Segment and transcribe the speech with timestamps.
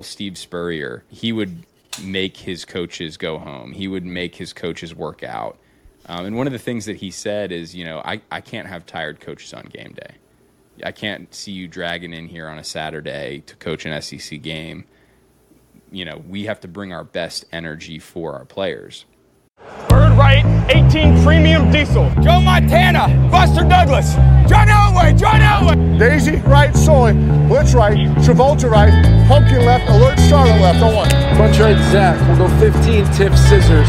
[0.00, 1.64] Steve Spurrier, he would
[2.02, 3.72] make his coaches go home.
[3.72, 5.58] He would make his coaches work out.
[6.04, 8.68] Um, and one of the things that he said is, you know, I, I can't
[8.68, 10.16] have tired coaches on game day.
[10.84, 14.84] I can't see you dragging in here on a Saturday to coach an SEC game.
[15.90, 19.06] You know, we have to bring our best energy for our players.
[20.16, 22.10] Bird right, 18 premium diesel.
[22.22, 24.14] Joe Montana, Buster Douglas,
[24.48, 25.98] John Elway, John Elway.
[25.98, 27.12] Daisy right, Soy,
[27.48, 28.92] Blitz right, Travolta right,
[29.28, 31.10] Pumpkin left, Alert Charlotte left, on one.
[31.36, 32.18] Bunch right, Zach.
[32.28, 33.88] We'll go 15 tip scissors,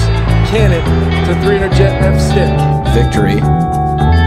[0.49, 0.83] cannon
[1.27, 2.52] to 300 jet F stick.
[2.94, 3.38] Victory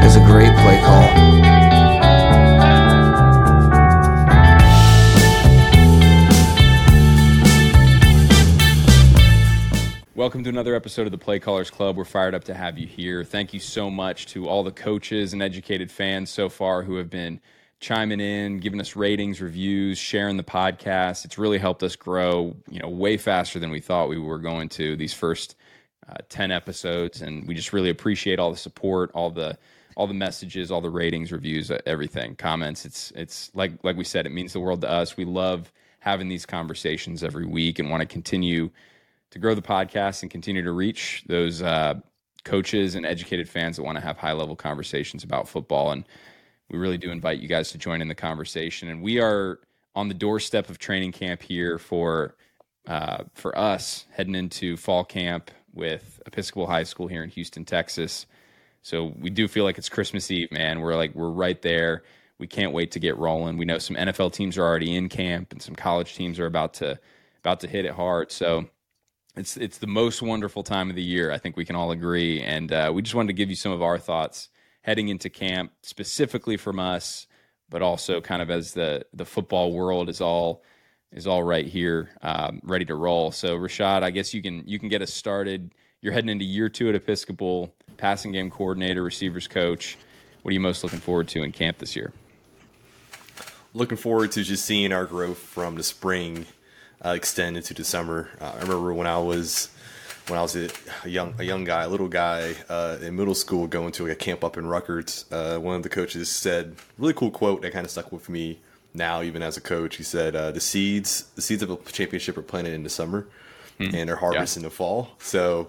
[0.07, 1.60] is a great play call.
[10.21, 11.97] Welcome to another episode of the Play Callers Club.
[11.97, 13.25] We're fired up to have you here.
[13.25, 17.09] Thank you so much to all the coaches and educated fans so far who have
[17.09, 17.41] been
[17.81, 21.25] chiming in, giving us ratings, reviews, sharing the podcast.
[21.25, 24.69] It's really helped us grow, you know, way faster than we thought we were going
[24.69, 25.57] to these first
[26.07, 29.57] uh, 10 episodes and we just really appreciate all the support, all the
[29.97, 32.85] all the messages, all the ratings, reviews, everything, comments.
[32.85, 35.17] It's it's like like we said, it means the world to us.
[35.17, 38.71] We love having these conversations every week and want to continue
[39.31, 41.95] to grow the podcast and continue to reach those uh,
[42.45, 45.93] coaches and educated fans that want to have high level conversations about football.
[45.93, 46.05] And
[46.71, 48.89] we really do invite you guys to join in the conversation.
[48.89, 49.61] And we are
[49.95, 52.37] on the doorstep of training camp here for
[52.87, 58.27] uh, for us heading into fall camp with Episcopal High School here in Houston, Texas.
[58.83, 60.81] So we do feel like it's Christmas Eve, man.
[60.81, 62.03] We're like we're right there.
[62.39, 63.59] We can't wait to get rolling.
[63.59, 66.75] We know some NFL teams are already in camp, and some college teams are about
[66.75, 66.99] to
[67.41, 68.33] about to hit it hard.
[68.33, 68.67] So
[69.41, 71.33] it's it's the most wonderful time of the year.
[71.33, 73.73] I think we can all agree, and uh, we just wanted to give you some
[73.73, 74.51] of our thoughts
[74.83, 77.27] heading into camp, specifically from us,
[77.69, 80.63] but also kind of as the the football world is all
[81.11, 83.33] is all right here, um, ready to roll.
[83.33, 85.73] So Rashad, I guess you can you can get us started.
[86.03, 89.97] You're heading into year two at Episcopal, passing game coordinator, receivers coach.
[90.43, 92.13] What are you most looking forward to in camp this year?
[93.73, 96.47] Looking forward to just seeing our growth from the spring
[97.05, 98.29] uh, extend into the summer.
[98.41, 99.71] Uh, I remember when I was
[100.29, 100.71] when I was a
[101.05, 104.45] young a young guy, a little guy uh, in middle school, going to a camp
[104.45, 105.25] up in Rutgers.
[105.31, 108.61] Uh, one of the coaches said really cool quote that kind of stuck with me
[108.95, 109.97] now, even as a coach.
[109.97, 113.27] He said, uh, "The seeds, the seeds of a championship are planted in the summer,
[113.79, 114.67] mm, and they're harvested yeah.
[114.67, 115.69] in the fall." So.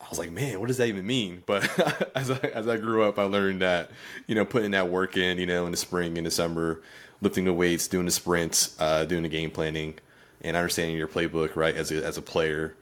[0.00, 1.44] I was like, man, what does that even mean?
[1.46, 1.70] But
[2.16, 3.92] as I, as I grew up, I learned that,
[4.26, 6.82] you know, putting that work in, you know, in the spring, in the summer,
[7.20, 10.00] lifting the weights, doing the sprints, uh, doing the game planning,
[10.42, 12.74] and understanding your playbook right as a, as a player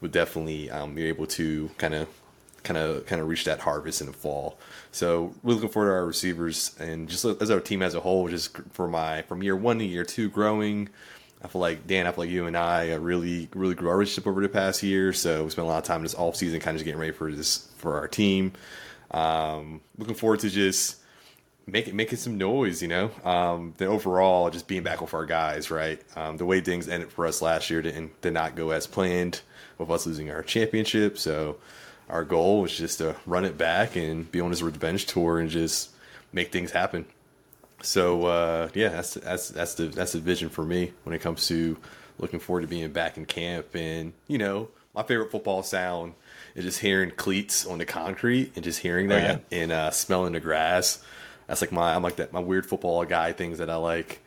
[0.00, 2.08] would definitely um, be able to kind of
[2.62, 4.58] kind of kind of reach that harvest in the fall.
[4.90, 8.28] So we're looking forward to our receivers and just as our team as a whole,
[8.28, 10.88] just for my from year one to year two growing.
[11.42, 14.26] I feel like Dan, I feel like you and I really really grew our relationship
[14.26, 15.12] over the past year.
[15.12, 17.12] So we spent a lot of time this off season kind of just getting ready
[17.12, 18.52] for this for our team.
[19.10, 20.96] Um, looking forward to just
[21.66, 23.10] making making some noise, you know.
[23.24, 26.00] Um, then overall, just being back with our guys, right?
[26.16, 29.40] Um, the way things ended for us last year didn't did not go as planned,
[29.78, 31.18] with us losing our championship.
[31.18, 31.56] So
[32.08, 35.48] our goal was just to run it back and be on this revenge tour and
[35.48, 35.90] just
[36.32, 37.06] make things happen.
[37.82, 41.46] So uh, yeah, that's that's that's the that's the vision for me when it comes
[41.48, 41.76] to
[42.18, 43.74] looking forward to being back in camp.
[43.74, 46.14] And you know, my favorite football sound
[46.54, 49.62] is just hearing cleats on the concrete and just hearing that oh, yeah.
[49.62, 51.02] and uh, smelling the grass
[51.46, 54.20] that's like my I'm like that my weird football guy things that I like.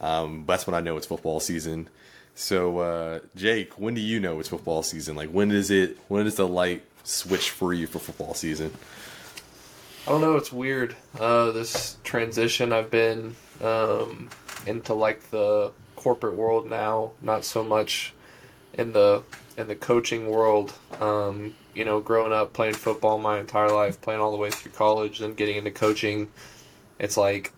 [0.00, 1.88] Um, that's when I know it's football season.
[2.34, 5.16] So uh, Jake, when do you know it's football season?
[5.16, 5.98] Like when is it?
[6.08, 8.72] When is the light switch for you for football season?
[10.06, 10.36] I don't know.
[10.36, 10.96] It's weird.
[11.18, 14.30] Uh, this transition I've been um,
[14.66, 18.12] into like the corporate world now, not so much
[18.74, 19.22] in the
[19.56, 20.72] in the coaching world.
[21.00, 24.72] Um, you know, growing up playing football my entire life, playing all the way through
[24.72, 26.28] college, then getting into coaching
[27.02, 27.52] it's like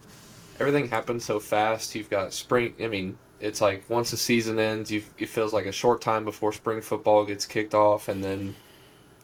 [0.58, 1.94] everything happens so fast.
[1.94, 2.74] You've got spring.
[2.80, 6.24] I mean, it's like once the season ends, you it feels like a short time
[6.24, 8.56] before spring football gets kicked off, and then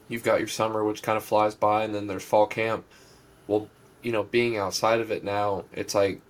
[0.09, 2.85] you've got your summer, which kind of flies by, and then there's fall camp.
[3.49, 3.69] Well,
[4.03, 6.21] you know, being outside of it now, it's like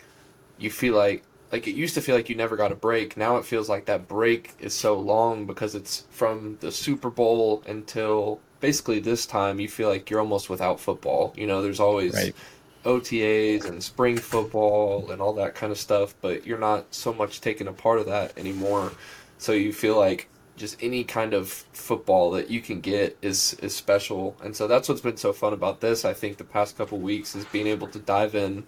[0.56, 3.16] you feel like like it used to feel like you never got a break.
[3.16, 7.64] Now it feels like that break is so long because it's from the Super Bowl
[7.66, 9.58] until basically this time.
[9.58, 11.34] You feel like you're almost without football.
[11.36, 12.14] You know, there's always.
[12.14, 12.36] Right
[12.84, 17.40] OTAs and spring football and all that kind of stuff, but you're not so much
[17.40, 18.92] taking a part of that anymore.
[19.38, 23.74] So you feel like just any kind of football that you can get is is
[23.74, 24.36] special.
[24.42, 26.04] And so that's what's been so fun about this.
[26.04, 28.66] I think the past couple weeks is being able to dive in,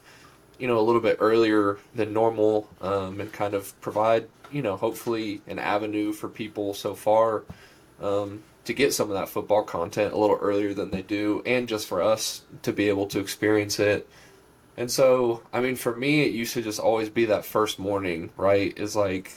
[0.59, 4.77] you know, a little bit earlier than normal, um, and kind of provide you know,
[4.77, 7.43] hopefully an avenue for people so far
[8.01, 11.69] um, to get some of that football content a little earlier than they do, and
[11.69, 14.09] just for us to be able to experience it.
[14.77, 18.31] And so, I mean, for me, it used to just always be that first morning,
[18.37, 18.73] right?
[18.79, 19.33] Is like,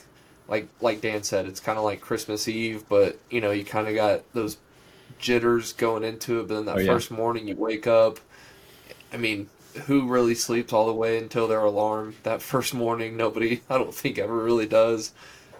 [0.48, 3.88] like, like Dan said, it's kind of like Christmas Eve, but you know, you kind
[3.88, 4.56] of got those
[5.18, 6.48] jitters going into it.
[6.48, 6.86] But then that Oh, yeah.
[6.86, 8.18] first morning, you wake up.
[9.12, 9.48] I mean,
[9.86, 12.14] who really sleeps all the way until their alarm?
[12.22, 15.12] That first morning, nobody, I don't think, ever really does.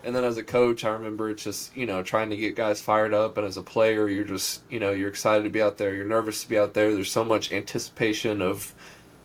[0.04, 2.80] And then as a coach, I remember it's just, you know, trying to get guys
[2.80, 3.36] fired up.
[3.36, 5.94] And as a player, you're just, you know, you're excited to be out there.
[5.94, 6.94] You're nervous to be out there.
[6.94, 8.74] There's so much anticipation of,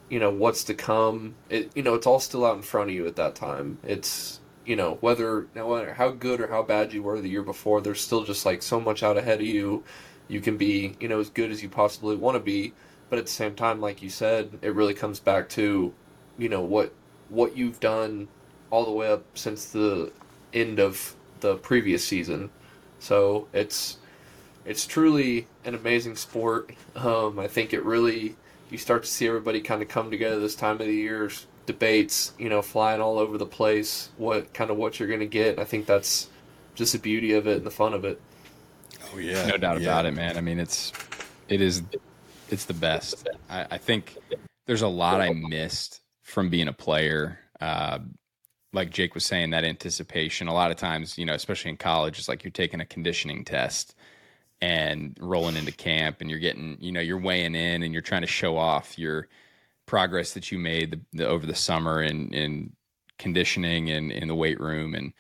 [0.10, 1.36] you know, what's to come.
[1.50, 3.78] It, you know, it's all still out in front of you at that time.
[3.84, 7.44] It's, you know, whether, no matter how good or how bad you were the year
[7.44, 9.84] before, there's still just like so much out ahead of you.
[10.28, 12.74] You can be, you know, as good as you possibly want to be.
[13.10, 15.94] But at the same time, like you said, it really comes back to,
[16.38, 16.94] you know, what,
[17.30, 18.30] what you've done
[18.70, 20.12] all the way up since the
[20.54, 22.50] end of the previous season.
[23.00, 23.98] So it's
[24.66, 26.74] it's truly an amazing sport.
[26.96, 28.36] Um, I think it really
[28.70, 31.30] you start to see everybody kind of come together this time of the year.
[31.66, 34.10] Debates, you know, flying all over the place.
[34.18, 35.60] What kind of what you're going to get?
[35.60, 36.28] I think that's
[36.76, 38.20] just the beauty of it and the fun of it.
[39.14, 39.88] Oh yeah, no doubt yeah.
[39.88, 40.38] about it, man.
[40.38, 40.92] I mean, it's
[41.50, 41.84] it is
[42.50, 43.28] it's the best.
[43.50, 44.18] I, I think
[44.66, 47.40] there's a lot I missed from being a player.
[47.60, 48.00] Uh,
[48.74, 50.48] like Jake was saying, that anticipation.
[50.48, 53.44] A lot of times, you know, especially in college, it's like you're taking a conditioning
[53.44, 53.96] test
[54.62, 58.22] and rolling into camp, and you're getting, you know, you're weighing in, and you're trying
[58.22, 59.28] to show off your
[59.88, 62.74] progress that you made the, the, over the summer in in
[63.18, 65.14] conditioning and in the weight room, and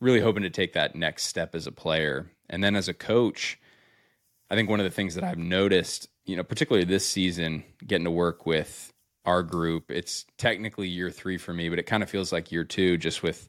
[0.00, 2.30] really hoping to take that next step as a player.
[2.50, 3.58] And then as a coach,
[4.50, 8.04] I think one of the things that I've noticed, you know, particularly this season, getting
[8.04, 8.91] to work with
[9.24, 12.64] our group, it's technically year three for me, but it kind of feels like year
[12.64, 13.48] two just with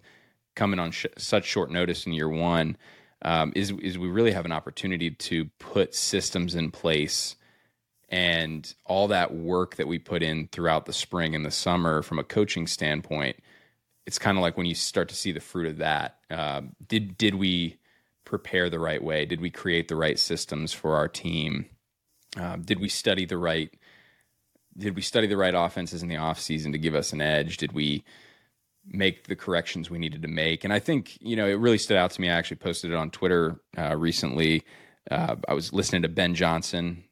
[0.56, 2.78] coming on sh- such short notice in year one.
[3.22, 7.36] Um, is is we really have an opportunity to put systems in place
[8.10, 12.20] and all that work that we put in throughout the spring and the summer from
[12.20, 13.38] a coaching standpoint
[14.06, 16.18] it's kind of like when you start to see the fruit of that.
[16.30, 17.78] Um, did did we
[18.26, 19.26] prepare the right way?
[19.26, 21.68] Did we create the right systems for our team?
[22.38, 23.74] Um, did we study the right?
[24.78, 27.58] Did we study the right offenses in the off season to give us an edge?
[27.58, 28.04] Did we
[28.86, 30.64] make the corrections we needed to make?
[30.64, 32.30] And I think you know it really stood out to me.
[32.30, 34.64] I actually posted it on Twitter uh, recently.
[35.10, 37.04] Uh, I was listening to Ben Johnson,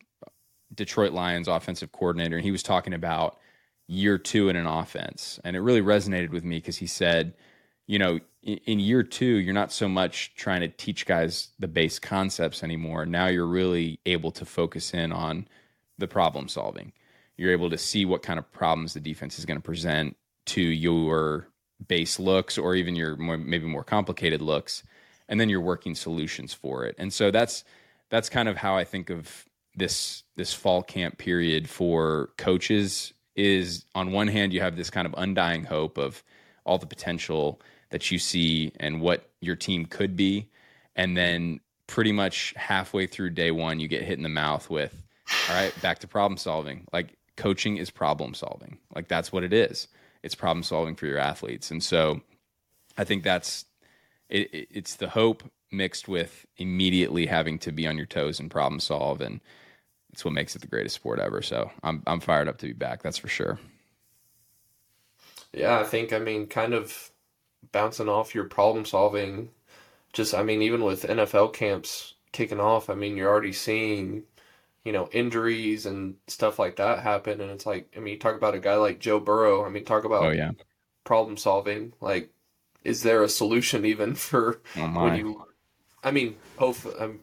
[0.74, 3.38] Detroit Lions offensive coordinator, and he was talking about
[3.88, 5.40] year two in an offense.
[5.44, 7.34] And it really resonated with me because he said,
[7.88, 11.68] you know, in, in, year two, you're not so much trying to teach guys the
[11.68, 13.06] base concepts anymore.
[13.06, 15.48] Now you're really able to focus in on
[15.98, 16.94] the problem solving.
[17.42, 20.16] You're able to see what kind of problems the defense is going to present
[20.48, 21.48] to your
[21.88, 24.84] base looks or even your more, maybe more complicated looks.
[25.28, 26.96] And then you're working solutions for it.
[27.00, 27.64] And so that's
[28.12, 29.46] that's kind of how I think of
[29.76, 35.08] this this fall camp period for coaches is on one hand you have this kind
[35.08, 36.24] of undying hope of
[36.66, 40.50] all the potential that you see and what your team could be
[40.96, 45.06] and then pretty much halfway through day 1 you get hit in the mouth with
[45.50, 49.54] all right back to problem solving like coaching is problem solving like that's what it
[49.54, 49.88] is
[50.24, 52.22] it's problem solving for your athletes and so
[52.98, 53.66] i think that's
[54.30, 58.80] it, it's the hope mixed with immediately having to be on your toes and problem
[58.80, 59.40] solve and
[60.12, 61.42] it's what makes it the greatest sport ever.
[61.42, 63.02] So I'm I'm fired up to be back.
[63.02, 63.60] That's for sure.
[65.54, 67.12] Yeah, I think I mean kind of
[67.72, 69.50] bouncing off your problem solving.
[70.14, 74.24] Just I mean even with NFL camps kicking off, I mean you're already seeing
[74.84, 78.36] you know injuries and stuff like that happen, and it's like I mean you talk
[78.36, 79.66] about a guy like Joe Burrow.
[79.66, 80.52] I mean talk about oh yeah
[81.04, 81.94] problem solving.
[82.02, 82.32] Like
[82.84, 85.46] is there a solution even for oh when you?
[86.04, 87.20] I mean, hopefully, um,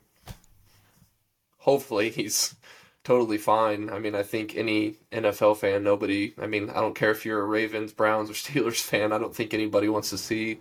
[1.59, 2.55] hopefully he's
[3.03, 3.91] totally fine.
[3.91, 7.41] I mean, I think any NFL fan, nobody, I mean, I don't care if you're
[7.41, 10.61] a Ravens, Browns, or Steelers fan, I don't think anybody wants to see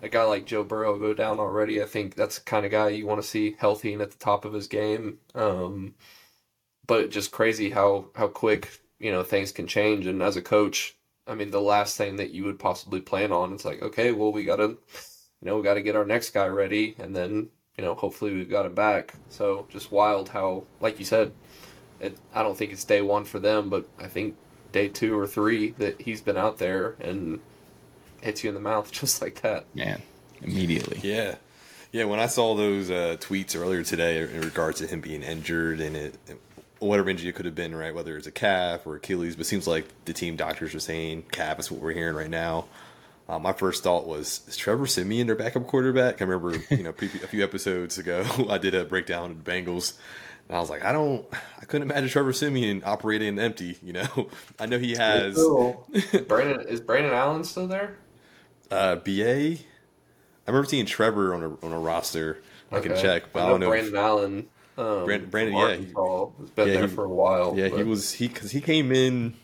[0.00, 1.82] a guy like Joe Burrow go down already.
[1.82, 4.18] I think that's the kind of guy you want to see healthy and at the
[4.18, 5.18] top of his game.
[5.34, 5.94] Um,
[6.88, 10.06] but just crazy how, how quick, you know, things can change.
[10.06, 10.96] And as a coach,
[11.28, 14.32] I mean, the last thing that you would possibly plan on, it's like, okay, well,
[14.32, 14.78] we got to, you
[15.42, 16.96] know, we got to get our next guy ready.
[16.98, 19.14] And then, you know, hopefully we've got him back.
[19.28, 21.32] So just wild how, like you said,
[22.00, 24.36] it, I don't think it's day one for them, but I think
[24.72, 27.38] day two or three that he's been out there and
[28.22, 29.66] hits you in the mouth just like that.
[29.74, 30.00] Man,
[30.42, 31.00] immediately.
[31.02, 31.36] Yeah.
[31.90, 35.80] Yeah, when I saw those uh, tweets earlier today in regards to him being injured
[35.80, 36.18] and it,
[36.78, 37.94] whatever injury it could have been, right?
[37.94, 41.24] Whether it's a calf or Achilles, but it seems like the team doctors are saying
[41.32, 42.66] calf is what we're hearing right now.
[43.28, 46.22] Uh, my first thought was, is Trevor Siemian their backup quarterback?
[46.22, 49.94] I remember, you know, a few episodes ago, I did a breakdown of the Bengals,
[50.48, 51.26] and I was like, I don't,
[51.60, 53.76] I couldn't imagine Trevor Siemian operating empty.
[53.82, 55.38] You know, I know he has.
[56.26, 57.98] Brandon is Brandon Allen still there?
[58.70, 59.56] Uh, BA.
[59.56, 62.42] I remember seeing Trevor on a on a roster.
[62.72, 63.68] I can check, but I, I don't know.
[63.68, 64.48] Brandon Allen.
[64.78, 67.54] Um, Brandon, Brandon yeah, he, has been yeah, there he- for a while.
[67.58, 69.34] Yeah, but- he was he because he came in.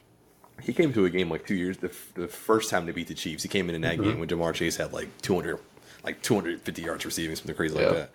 [0.62, 3.14] He came to a game like two years the, the first time they beat the
[3.14, 3.42] Chiefs.
[3.42, 4.00] He came in in Mm-hmm.
[4.02, 5.58] that game when Ja'Marr Chase had like two hundred,
[6.04, 7.86] like two hundred fifty yards receiving, something crazy Yeah.
[7.86, 8.10] like that.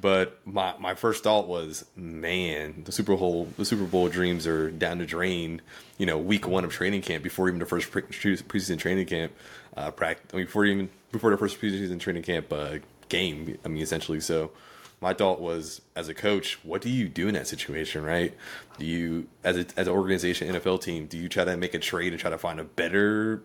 [0.00, 4.70] But my, my first thought was, man, the Super Bowl the Super Bowl dreams are
[4.70, 5.60] down the drain.
[5.98, 9.32] You know, week one of training camp before even the first pre- preseason training camp,
[9.76, 12.76] uh, prac- I mean, before even before the first preseason training camp uh,
[13.10, 13.58] game.
[13.64, 14.52] I mean, essentially, so
[15.00, 18.34] my thought was as a coach what do you do in that situation right?
[18.78, 21.78] Do you as a, as an organization nfl team do you try to make a
[21.78, 23.42] trade and try to find a better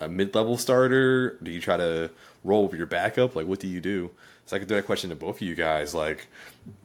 [0.00, 1.38] a mid-level starter?
[1.42, 2.10] Do you try to
[2.42, 3.36] roll with your backup?
[3.36, 4.10] Like what do you do?
[4.46, 6.26] So i could do that question to both of you guys like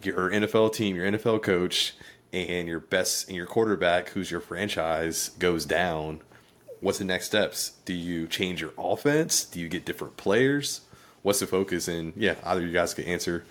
[0.04, 1.96] your nfl team your nfl coach
[2.32, 6.22] and your best and your quarterback who's your franchise goes down
[6.82, 7.72] what's the next steps?
[7.86, 9.44] Do you change your offense?
[9.44, 10.82] Do you get different players?
[11.24, 11.88] What's the focus?
[11.88, 13.46] And yeah either of you guys could answer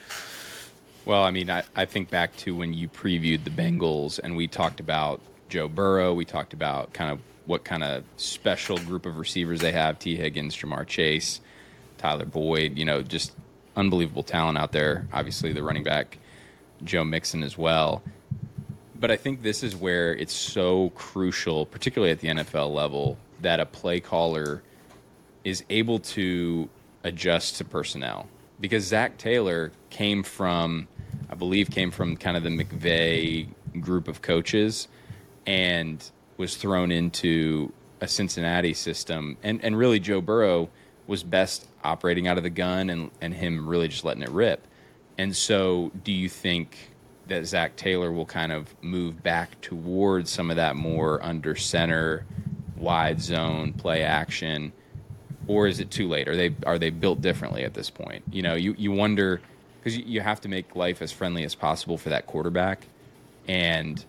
[1.05, 4.49] Well, I mean, I, I think back to when you previewed the Bengals and we
[4.49, 5.21] talked about
[5.51, 6.15] Joe Burrow.
[6.15, 10.17] We talked about kind of what kind of special group of receivers they have Tee
[10.17, 11.41] Higgins, Ja'Marr Chase,
[11.99, 13.33] Tyler Boyd, you know, just
[13.77, 15.07] unbelievable talent out there.
[15.13, 16.19] Obviously, the running back,
[16.83, 18.03] Joe Mixon, as well.
[18.99, 23.61] But I think this is where it's so crucial, particularly at the NFL level, that
[23.61, 24.63] a play caller
[25.45, 26.69] is able to
[27.03, 28.27] adjust to personnel.
[28.61, 30.89] Because Zac Taylor came from,
[31.31, 33.49] I believe, came from kind of the McVay
[33.81, 34.89] group of coaches
[35.47, 36.03] and
[36.37, 39.37] was thrown into a Cincinnati system.
[39.43, 40.71] And, and really, Joe Burrow
[41.07, 44.67] was best operating out of the gun and, and him really just letting it rip.
[45.19, 46.91] And so, do you think
[47.27, 52.27] that Zac Taylor will kind of move back towards some of that more under center,
[52.77, 54.73] wide zone play action?
[55.47, 56.29] or is it too late?
[56.29, 58.23] Are they are they built differently at this point?
[58.31, 59.41] You know, you you wonder
[59.85, 62.87] because you, have to make life as friendly as possible for that quarterback.
[63.47, 64.03] And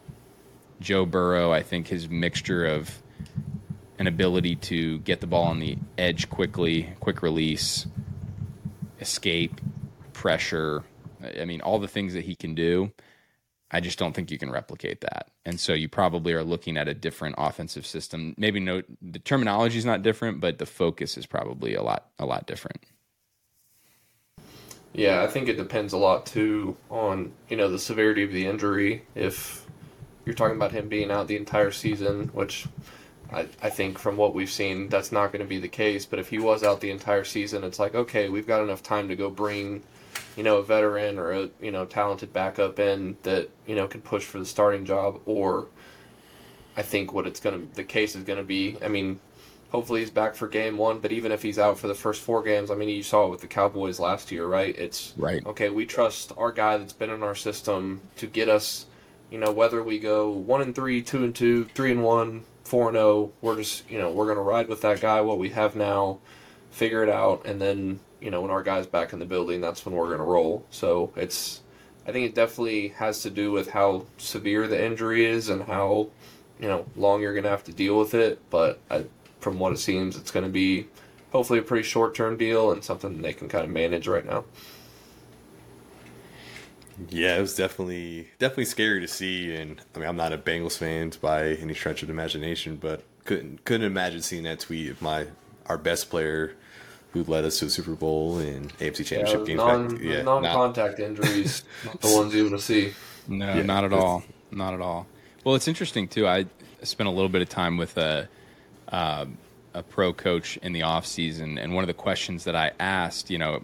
[0.79, 3.03] Joe Burrow, I think his mixture of
[3.99, 7.87] an ability to get the ball on the edge quickly, quick release,
[9.01, 9.59] escape,
[10.13, 10.83] pressure.
[11.39, 12.93] I mean, all the things that he can do.
[13.69, 15.31] I just don't think you can replicate that.
[15.43, 18.33] And so you probably are looking at a different offensive system.
[18.37, 22.25] Maybe no the terminology is not different, but the focus is probably a lot a
[22.25, 22.85] lot different.
[24.95, 28.47] Yeah, I think it depends a lot too on you know the severity of the
[28.47, 29.03] injury.
[29.13, 29.65] If
[30.25, 32.65] you're talking about him being out the entire season, which
[33.31, 36.05] I, I think from what we've seen, that's not going to be the case.
[36.05, 39.09] But if he was out the entire season, it's like okay, we've got enough time
[39.09, 39.83] to go bring
[40.37, 44.01] you know a veteran or a you know talented backup in that you know can
[44.01, 45.19] push for the starting job.
[45.25, 45.67] Or
[46.77, 48.77] I think what it's to the case is going to be.
[48.81, 49.19] I mean,
[49.69, 50.99] hopefully he's back for game one.
[50.99, 53.29] But even if he's out for the first four games, I mean, you saw it
[53.31, 54.77] with the Cowboys last year, right?
[54.77, 55.45] It's Right.
[55.45, 58.85] Okay, we trust our guy that's been in our system to get us.
[59.31, 62.87] You know, whether we go one and three, two and two, three and one, four
[62.87, 65.21] and zero, we're just you know we're gonna ride with that guy.
[65.21, 66.19] What we have now,
[66.71, 69.85] figure it out, and then you know when our guy's back in the building, that's
[69.85, 70.65] when we're gonna roll.
[70.69, 71.61] So it's.
[72.07, 76.09] I think it definitely has to do with how severe the injury is and how,
[76.59, 78.39] you know, long you're gonna have to deal with it.
[78.51, 79.05] But I,
[79.45, 80.87] from what it seems, it's gonna be
[81.31, 84.43] hopefully a pretty short term deal and something they can kind of manage right now.
[87.09, 90.77] Yeah, it was definitely definitely scary to see, and I mean, I'm not a Bengals
[90.79, 95.01] fan by any stretch of the imagination, but couldn't couldn't imagine seeing that tweet of
[95.01, 95.27] my
[95.67, 96.55] our best player
[97.11, 99.57] who led us to a Super Bowl and AFC Championship Yeah, games.
[99.57, 102.93] non, back- yeah, non-contact injuries, not the ones you want to see.
[103.27, 104.23] No, Yeah, not at all.
[104.51, 105.05] Not at all.
[105.43, 106.27] Well, it's interesting too.
[106.27, 106.45] I
[106.81, 108.27] spent a little bit of time with a
[108.89, 109.25] uh,
[109.73, 113.29] a pro coach in the off season, and one of the questions that I asked,
[113.29, 113.61] you know,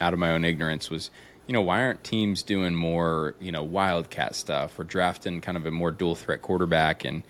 [0.00, 1.10] out of my own ignorance, was,
[1.46, 5.64] you know, why aren't teams doing more, you know, wildcat stuff or drafting kind of
[5.66, 7.22] a more dual threat quarterback and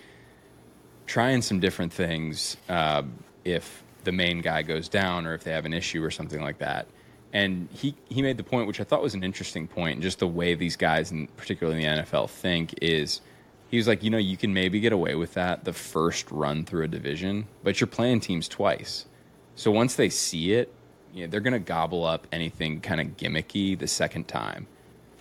[1.07, 3.03] trying some different things uh,
[3.45, 6.59] if the main guy goes down or if they have an issue or something like
[6.59, 6.87] that.
[7.33, 10.27] And he, he made the point, which I thought was an interesting point, just the
[10.27, 13.21] way these guys, and particularly in the NFL, think is
[13.69, 16.65] he was like, you know, you can maybe get away with that the first run
[16.65, 19.07] through a division, but you're playing teams twice.
[19.55, 20.73] So once they see it,
[21.13, 24.67] you know, they're going to gobble up anything kind of gimmicky the second time.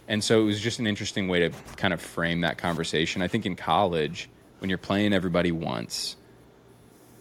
[0.07, 3.21] And so it was just an interesting way to kind of frame that conversation.
[3.21, 6.15] I think in college, when you're playing everybody once,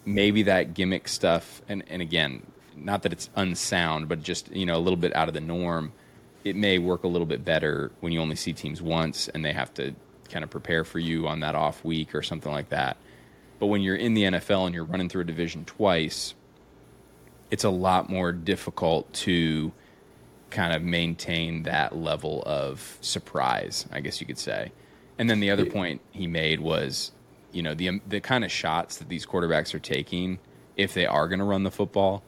[0.05, 2.43] maybe that gimmick stuff, and, and again,
[2.77, 5.93] not that it's unsound, but just you know a little bit out of the norm.
[6.43, 9.53] It may work a little bit better when you only see teams once and they
[9.53, 9.95] have to
[10.31, 12.97] kind of prepare for you on that off week or something like that.
[13.59, 16.35] But when you're in the NFL and you're running through a division twice,
[17.51, 19.73] it's a lot more difficult to
[20.51, 24.73] kind of maintain that level of surprise, I guess you could say.
[25.19, 27.13] And then the other point he made was,
[27.53, 30.39] you know, the um, the kind of shots that these quarterbacks are taking
[30.77, 32.23] if they are going to run the football,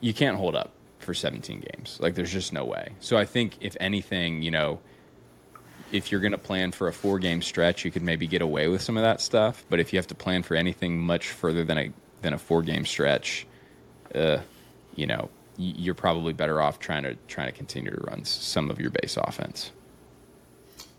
[0.00, 1.98] you can't hold up for 17 games.
[2.00, 2.94] Like there's just no way.
[3.00, 4.80] So I think if anything, you know,
[5.92, 8.68] if you're going to plan for a four game stretch, you could maybe get away
[8.68, 9.64] with some of that stuff.
[9.68, 11.92] But if you have to plan for anything much further than a
[12.22, 13.46] than a four game stretch,
[14.14, 14.38] uh,
[14.94, 18.80] you know, you're probably better off trying to trying to continue to run some of
[18.80, 19.72] your base offense.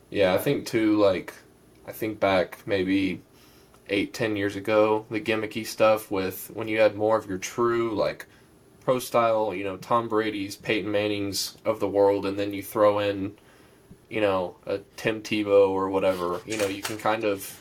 [0.10, 0.98] Yeah, I think too.
[0.98, 1.34] Like,
[1.88, 3.22] I think back maybe
[3.90, 7.96] eight, ten years ago, the gimmicky stuff with when you had more of your true
[7.96, 8.26] like
[8.82, 13.00] pro style, you know, Tom Brady's, Peyton Manning's of the world, and then you throw
[13.00, 13.36] in,
[14.12, 16.42] you know, a Tim Tebow or whatever.
[16.46, 17.58] You know, you can kind of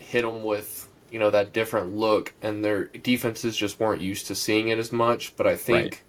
[0.00, 4.34] hit them with you know that different look, and their defenses just weren't used to
[4.34, 5.36] seeing it as much.
[5.36, 5.84] But I think.
[5.84, 6.02] Right.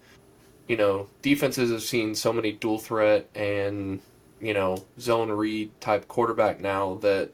[0.65, 3.99] You know, defenses have seen so many dual threat and
[4.39, 7.31] you know zone read type quarterback now that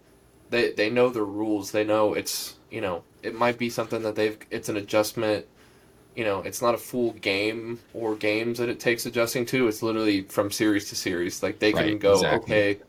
[0.49, 1.71] they they know the rules.
[1.71, 5.45] They know it's you know it might be something that they've it's an adjustment.
[6.15, 9.67] You know, it's not a full game or games that it takes adjusting to.
[9.67, 11.41] It's literally from series to series.
[11.41, 12.55] Like they can right, go, exactly.
[12.55, 12.79] okay,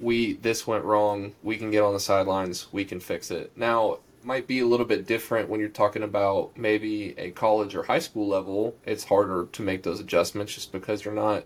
[0.00, 1.32] we this went wrong.
[1.42, 2.66] We can get on the sidelines.
[2.72, 3.52] We can fix it.
[3.56, 7.82] Now might be a little bit different when you're talking about maybe a college or
[7.84, 8.76] high school level.
[8.84, 11.44] It's harder to make those adjustments just because you're not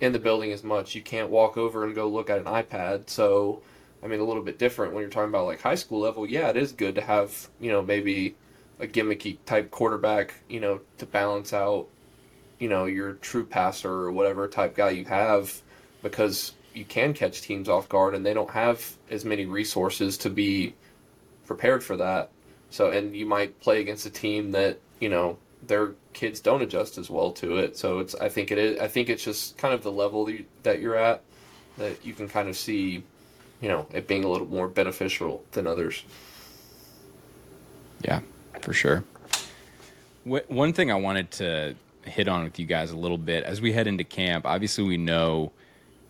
[0.00, 0.94] in the building as much.
[0.94, 3.08] You can't walk over and go look at an iPad.
[3.10, 3.62] So
[4.02, 6.28] I mean, a little bit different when you're talking about like high school level.
[6.28, 8.36] Yeah, it is good to have you know maybe
[8.80, 11.88] a gimmicky type quarterback, you know, to balance out,
[12.58, 15.60] you know, your true passer or whatever type guy you have,
[16.02, 20.30] because you can catch teams off guard and they don't have as many resources to
[20.30, 20.74] be
[21.46, 22.30] prepared for that.
[22.70, 26.98] So, and you might play against a team that you know their kids don't adjust
[26.98, 27.76] as well to it.
[27.76, 30.30] So it's I think it is I think it's just kind of the level
[30.62, 31.22] that you're at
[31.78, 33.02] that you can kind of see
[33.60, 36.04] you know, it being a little more beneficial than others.
[38.02, 38.20] Yeah,
[38.60, 39.04] for sure.
[40.24, 43.72] One thing I wanted to hit on with you guys a little bit as we
[43.72, 45.52] head into camp, obviously, we know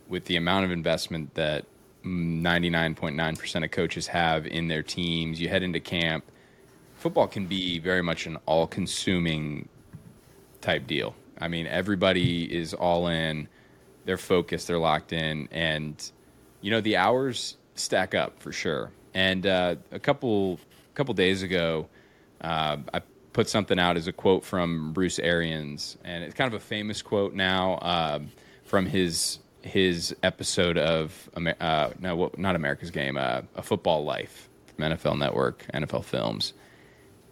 [0.09, 1.65] with the amount of investment that
[2.05, 6.25] 99.9% of coaches have in their teams, you head into camp,
[6.97, 9.69] football can be very much an all consuming
[10.61, 11.15] type deal.
[11.41, 13.49] I mean, everybody is all in,
[14.05, 16.11] they're focused, they're locked in, and
[16.61, 18.91] you know the hours stack up for sure.
[19.15, 20.59] And uh, a couple
[20.95, 21.89] couple days ago,
[22.41, 26.61] uh, I put something out as a quote from Bruce Arians, and it's kind of
[26.61, 28.21] a famous quote now uh,
[28.65, 34.93] from his his episode of uh, no, not America's Game, uh, a Football Life from
[34.93, 36.53] NFL Network, NFL Films.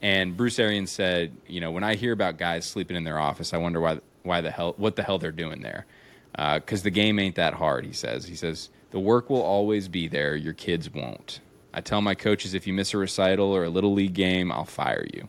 [0.03, 3.55] And Bruce Arians said, you know, when I hear about guys sleeping in their office,
[3.55, 5.87] I wonder why why the hell what the hell they're doing there,
[6.33, 7.85] because uh, the game ain't that hard.
[7.85, 8.27] He says.
[8.27, 11.41] He says the work will always be there, your kids won't.
[11.77, 14.65] I tell my coaches if you miss a recital or a little league game, I'll
[14.65, 15.29] fire you.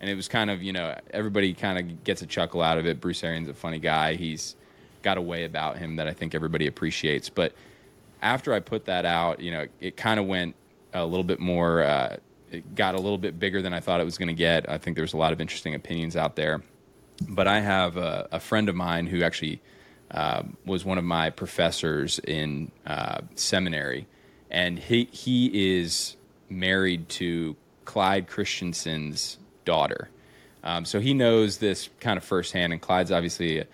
[0.00, 2.86] And it was kind of, you know, everybody kind of gets a chuckle out of
[2.86, 3.02] it.
[3.02, 4.14] Bruce Arians a funny guy.
[4.14, 4.56] He's
[5.02, 7.28] got a way about him that I think everybody appreciates.
[7.28, 7.52] But
[8.22, 10.54] after I put that out, you know, it kind of went
[10.94, 12.16] a little bit more, uh,
[12.50, 14.68] it got a little bit bigger than I thought it was going to get.
[14.68, 16.62] I think there's a lot of interesting opinions out there.
[17.28, 19.60] But I have a, a friend of mine who actually
[20.10, 24.06] uh, was one of my professors in uh, seminary,
[24.54, 26.16] and he he is
[26.48, 30.08] married to Clyde Christensen's daughter.
[30.62, 32.72] Um, so he knows this kind of firsthand.
[32.72, 33.66] And Clyde's obviously, a,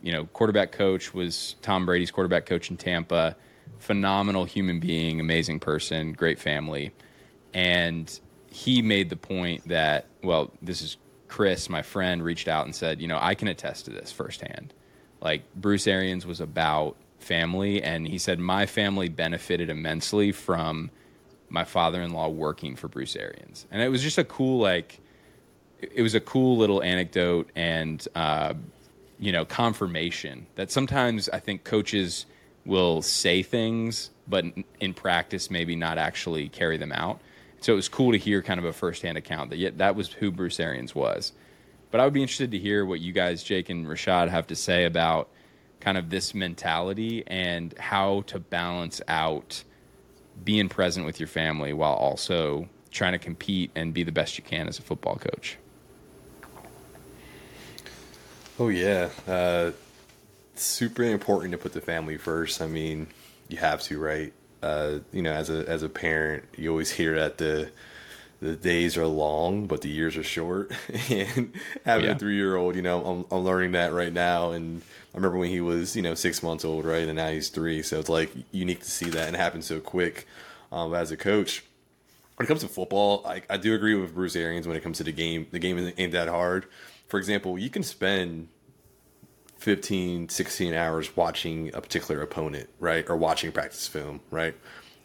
[0.00, 3.36] you know, quarterback coach was Tom Brady's quarterback coach in Tampa.
[3.78, 6.92] Phenomenal human being, amazing person, great family,
[7.52, 8.18] and
[8.48, 10.96] he made the point that well, this is
[11.28, 14.72] Chris, my friend, reached out and said, you know, I can attest to this firsthand
[15.22, 20.90] like Bruce Arians was about family, and he said my family benefited immensely from
[21.48, 25.00] my father-in-law working for Bruce Arians, and it was just a cool like
[25.80, 28.54] it was a cool little anecdote and uh,
[29.18, 32.26] you know confirmation that sometimes I think coaches
[32.64, 34.44] will say things, but
[34.80, 37.20] in practice maybe not actually carry them out.
[37.60, 40.12] So it was cool to hear kind of a firsthand account that yet that was
[40.12, 41.32] who Bruce Arians was.
[41.90, 44.56] But I would be interested to hear what you guys, Jake and Rashad, have to
[44.56, 45.28] say about
[45.82, 49.64] kind of this mentality and how to balance out
[50.44, 54.44] being present with your family while also trying to compete and be the best you
[54.44, 55.58] can as a football coach.
[58.58, 59.72] Oh yeah, uh,
[60.54, 62.60] super important to put the family first.
[62.62, 63.08] I mean,
[63.48, 64.32] you have to, right?
[64.62, 67.70] Uh, you know, as a as a parent, you always hear that the
[68.40, 70.72] the days are long, but the years are short.
[71.10, 72.10] and having Yeah.
[72.10, 74.52] a three year old, you know, I'm, I'm learning that right now.
[74.52, 77.06] And I remember when he was, you know, six months old, right?
[77.06, 77.82] And now he's three.
[77.82, 80.26] So it's like unique to see that and happen so quick.
[80.70, 81.62] Um, as a coach,
[82.36, 84.98] when it comes to football, I, I do agree with Bruce Arians when it comes
[84.98, 85.46] to the game.
[85.50, 86.66] The game ain't that hard.
[87.08, 88.48] For example, you can spend
[89.58, 93.04] 15, 16 hours watching a particular opponent, right?
[93.08, 94.54] Or watching practice film, right?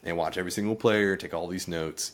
[0.03, 2.13] And watch every single player, take all these notes.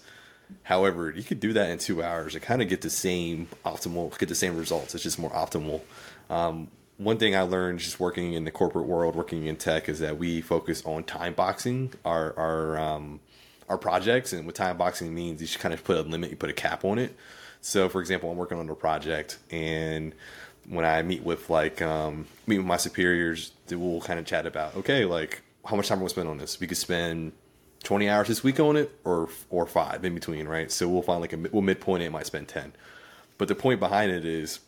[0.63, 4.17] However, you could do that in two hours and kind of get the same optimal,
[4.17, 4.95] get the same results.
[4.95, 5.81] It's just more optimal.
[6.29, 9.99] Um, one thing I learned just working in the corporate world, working in tech, is
[9.99, 13.19] that we focus on time boxing our our um,
[13.69, 16.35] our projects, and what time boxing means, you should kind of put a limit, you
[16.35, 17.15] put a cap on it.
[17.61, 20.13] So, for example, I'm working on a project, and
[20.67, 24.75] when I meet with like um, meet with my superiors, will kind of chat about
[24.75, 26.59] okay, like how much time gonna spend on this.
[26.59, 27.31] We could spend
[27.83, 30.71] 20 hours this week on it, or or five in between, right?
[30.71, 32.73] So we'll find like a we'll midpoint it, might spend 10.
[33.37, 34.59] But the point behind it is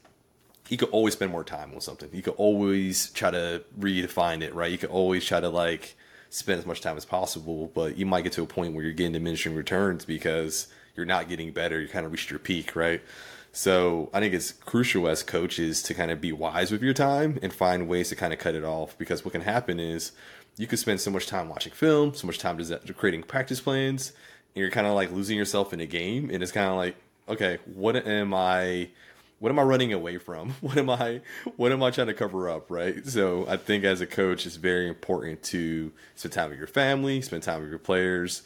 [0.70, 2.10] you could always spend more time on something.
[2.12, 4.72] You could always try to redefine it, right?
[4.72, 5.96] You could always try to like
[6.30, 8.94] spend as much time as possible, but you might get to a point where you're
[8.94, 11.80] getting diminishing returns because you're not getting better.
[11.80, 13.02] You kind of reached your peak, right?
[13.52, 17.40] So I think it's crucial as coaches to kind of be wise with your time
[17.42, 20.12] and find ways to kind of cut it off because what can happen is
[20.58, 22.60] you could spend so much time watching film, so much time
[22.98, 24.12] creating practice plans,
[24.54, 26.30] and you're kind of like losing yourself in a game.
[26.32, 26.96] And it's kind of like,
[27.30, 28.90] okay, what am I?
[29.46, 30.56] What am I running away from?
[30.62, 31.22] What am I
[31.56, 33.06] what am I trying to cover up, right?
[33.06, 37.22] So I think as a coach it's very important to spend time with your family,
[37.22, 38.42] spend time with your players,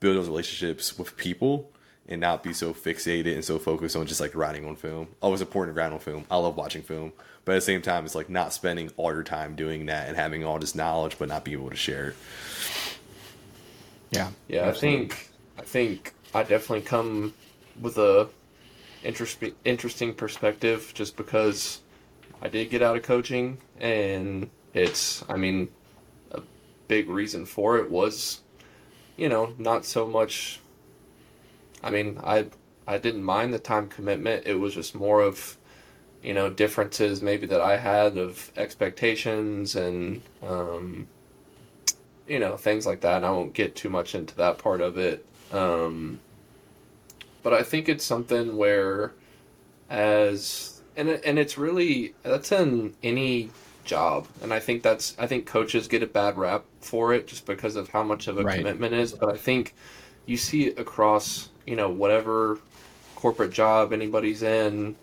[0.00, 1.72] build those relationships with people
[2.06, 5.08] and not be so fixated and so focused on just like writing on film.
[5.22, 6.26] Always important to write on film.
[6.30, 7.14] I love watching film.
[7.46, 10.18] But at the same time it's like not spending all your time doing that and
[10.18, 12.16] having all this knowledge but not being able to share it.
[14.10, 14.28] Yeah.
[14.48, 17.32] Yeah, I think I think I definitely come
[17.80, 18.28] with a
[19.04, 21.80] interest, interesting perspective just because
[22.40, 25.68] I did get out of coaching and it's I mean
[26.30, 26.42] a
[26.88, 28.40] big reason for it was
[29.16, 30.60] you know, not so much
[31.82, 32.46] I mean, I
[32.86, 34.46] I didn't mind the time commitment.
[34.46, 35.56] It was just more of
[36.22, 41.08] you know, differences maybe that I had of expectations and um
[42.28, 44.96] you know things like that and i won't get too much into that part of
[44.96, 46.18] it um,
[47.42, 49.12] but i think it's something where
[49.90, 53.50] as and, it- and it's really that's in any
[53.84, 57.46] job and i think that's i think coaches get a bad rap for it just
[57.46, 58.58] because of how much of a Right.
[58.58, 59.74] commitment is but i think
[60.26, 62.58] you see it across you know whatever
[63.16, 64.94] corporate job anybody's in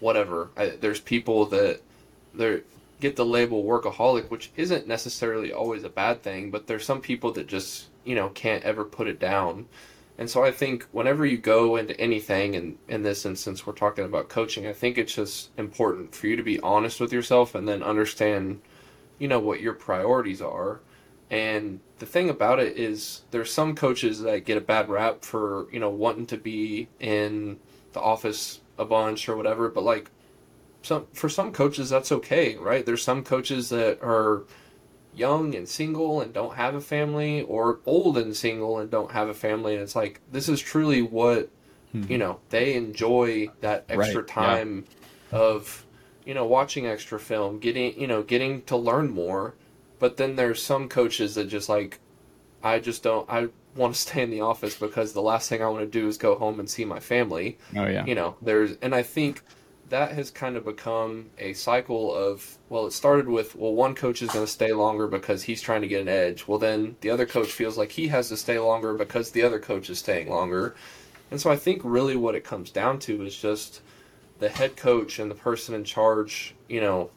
[0.00, 1.80] whatever I, there's people that
[2.34, 2.62] they're
[3.00, 7.32] get the label workaholic, which isn't necessarily always a bad thing, but there's some people
[7.32, 9.66] that just, you know, can't ever put it down.
[10.20, 14.04] And so I think whenever you go into anything, and in this instance, we're talking
[14.04, 17.66] about coaching, I think it's just important for you to be honest with yourself and
[17.66, 18.60] then understand,
[19.18, 20.80] you know, what your priorities are.
[21.30, 25.66] And the thing about it is, there's some coaches that get a bad rap for,
[25.72, 27.58] you know, wanting to be in
[27.94, 30.10] the office a bunch or whatever, but like,
[30.82, 32.84] some for some coaches that's okay, right?
[32.84, 34.44] There's some coaches that are
[35.14, 39.28] young and single and don't have a family or old and single and don't have
[39.28, 41.50] a family and it's like this is truly what
[41.92, 42.04] hmm.
[42.08, 44.34] you know, they enjoy that extra Right, yeah.
[44.34, 44.84] time
[45.32, 45.84] of
[46.24, 49.54] you know, watching extra film, getting, you know, getting to learn more.
[49.98, 51.98] But then there's some coaches that just like
[52.62, 55.68] I just don't I want to stay in the office because the last thing I
[55.68, 58.04] want to do is go home and see my family Oh yeah.
[58.04, 59.42] you know there's and i think
[59.90, 64.22] that has kind of become a cycle of well it started with well one coach
[64.22, 66.48] is going to stay longer because he's trying to get an edge.
[66.48, 69.58] Well then the other coach feels like he has to stay longer because the other
[69.58, 70.74] coach is staying longer.
[71.30, 73.82] And so i think really what it comes down to is just
[74.38, 77.10] the head coach and the person in charge you know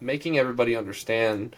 [0.00, 1.56] making everybody understand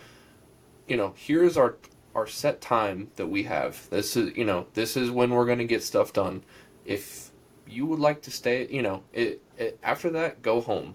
[0.89, 1.77] you know here's our
[2.17, 3.89] our set time that we have.
[3.91, 6.43] This is you know this is when we're going to get stuff done.
[6.87, 7.26] If
[7.69, 10.95] you would like to stay you know it, it after that go home.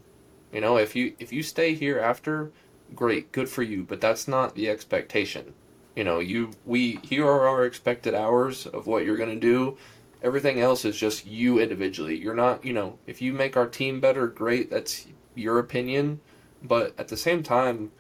[0.52, 2.52] You know if you if you stay here after
[2.94, 5.54] great good for you but that's not the expectation.
[5.96, 9.78] You know you we here are our expected hours of what you're going to do.
[10.24, 12.18] Everything else is just you individually.
[12.18, 16.20] You're not you know if you make our team better great that's your opinion.
[16.64, 17.92] But at the same time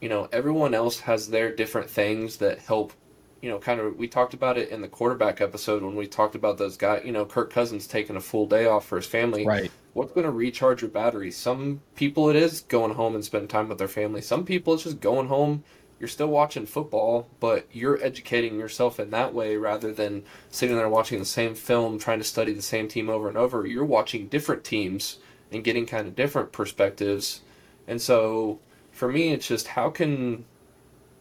[0.00, 2.92] you know everyone else has their different things that help
[3.40, 6.34] you know kind of we talked about it in the quarterback episode when we talked
[6.34, 9.46] about those guys you know kirk cousins taking a full day off for his family
[9.46, 9.70] Right.
[9.92, 11.30] what's going to recharge your battery?
[11.30, 14.20] Some people it is going home and spending time with their family.
[14.22, 15.64] Some people it's just going home.
[15.98, 20.88] You're still watching football, but you're educating yourself in that way rather than sitting there
[20.88, 23.66] watching the same film, trying to study the same team over and over.
[23.66, 25.18] You're watching different teams
[25.50, 27.40] and getting kind of different perspectives.
[27.88, 28.60] And so
[28.92, 30.44] for me, it's just how can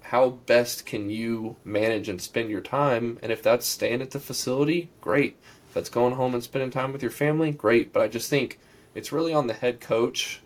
[0.10, 3.20] how best can you manage and spend your time?
[3.22, 5.36] And if that's staying at the facility, great.
[5.67, 7.91] If that's going home and spending time with your family, great.
[7.91, 8.58] But I just think
[8.96, 10.41] it's really on the head coach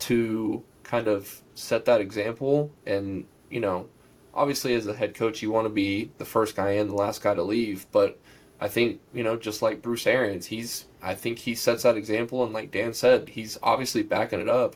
[0.00, 2.72] to kind of set that example.
[2.86, 3.86] And, you know,
[4.34, 7.22] obviously as a head coach, you want to be the first guy in, the last
[7.22, 7.86] guy to leave.
[7.92, 8.18] But
[8.60, 12.42] I think, you know, just like Bruce Arians, he's, I think he sets that example.
[12.42, 14.74] And like Dan said, he's obviously backing it up.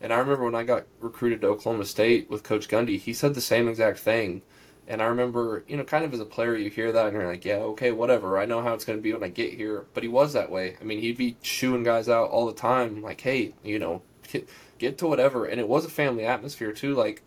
[0.00, 3.34] And I remember when I got recruited to Oklahoma State with Coach Gundy, he said
[3.34, 4.42] the same exact thing.
[4.88, 7.26] And I remember, you know, kind of as a player, you hear that and you're
[7.26, 8.38] like, yeah, okay, whatever.
[8.38, 9.86] I know how it's going to be when I get here.
[9.94, 10.76] But he was that way.
[10.80, 14.48] I mean, he'd be shooing guys out all the time, like, hey, you know, get,
[14.78, 15.44] get to whatever.
[15.44, 16.94] And it was a family atmosphere, too.
[16.94, 17.22] Like,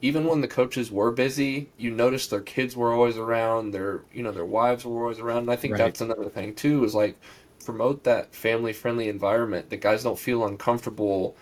[0.00, 4.22] even when the coaches were busy, you noticed their kids were always around, their, you
[4.22, 5.38] know, their wives were always around.
[5.38, 5.78] And I think right.
[5.78, 7.18] that's another thing, too, is like,
[7.64, 11.36] promote that family friendly environment that guys don't feel uncomfortable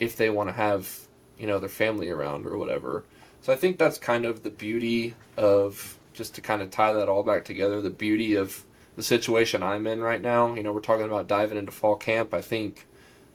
[0.00, 1.06] if they want to have
[1.38, 3.04] you know their family around or whatever.
[3.42, 7.08] So I think that's kind of the beauty of just to kind of tie that
[7.08, 7.80] all back together.
[7.80, 8.64] The beauty of
[8.96, 10.54] the situation I'm in right now.
[10.54, 12.34] You know, we're talking about diving into fall camp.
[12.34, 12.86] I think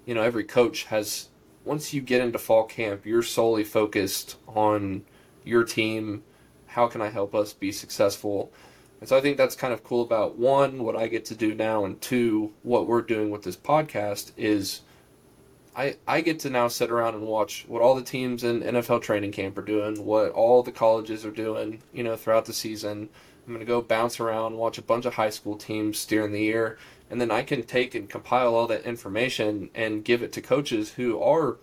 [0.06, 1.30] you know every coach has
[1.64, 5.04] once you get into fall camp, you're solely focused on
[5.44, 6.24] your team.
[6.68, 8.52] How can I help us be successful?
[9.00, 11.54] And so I think that's kind of cool about one, what I get to do
[11.54, 14.82] now, and two, what we're doing with this podcast is
[15.76, 19.02] I, I get to now sit around and watch what all the teams in NFL
[19.02, 23.10] training camp are doing, what all the colleges are doing, you know, throughout the season.
[23.46, 26.42] I'm going to go bounce around, watch a bunch of high school teams during the
[26.42, 26.78] year,
[27.10, 30.94] and then I can take and compile all that information and give it to coaches
[30.94, 31.58] who are,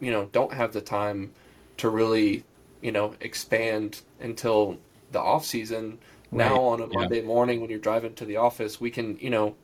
[0.00, 1.32] you know, don't have the time
[1.78, 2.44] to really,
[2.82, 4.78] you know, expand until
[5.12, 5.98] the off season.
[6.30, 6.50] Right.
[6.50, 7.26] Now on a Monday yeah.
[7.26, 9.54] morning when you're driving to the office, we can, you know,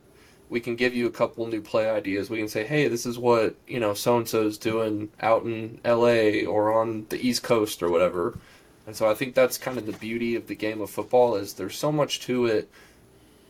[0.51, 2.29] we can give you a couple new play ideas.
[2.29, 5.79] We can say, hey, this is what you know so and so's doing out in
[5.85, 6.45] L.A.
[6.45, 8.37] or on the East Coast or whatever.
[8.85, 11.53] And so I think that's kind of the beauty of the game of football is
[11.53, 12.69] there's so much to it,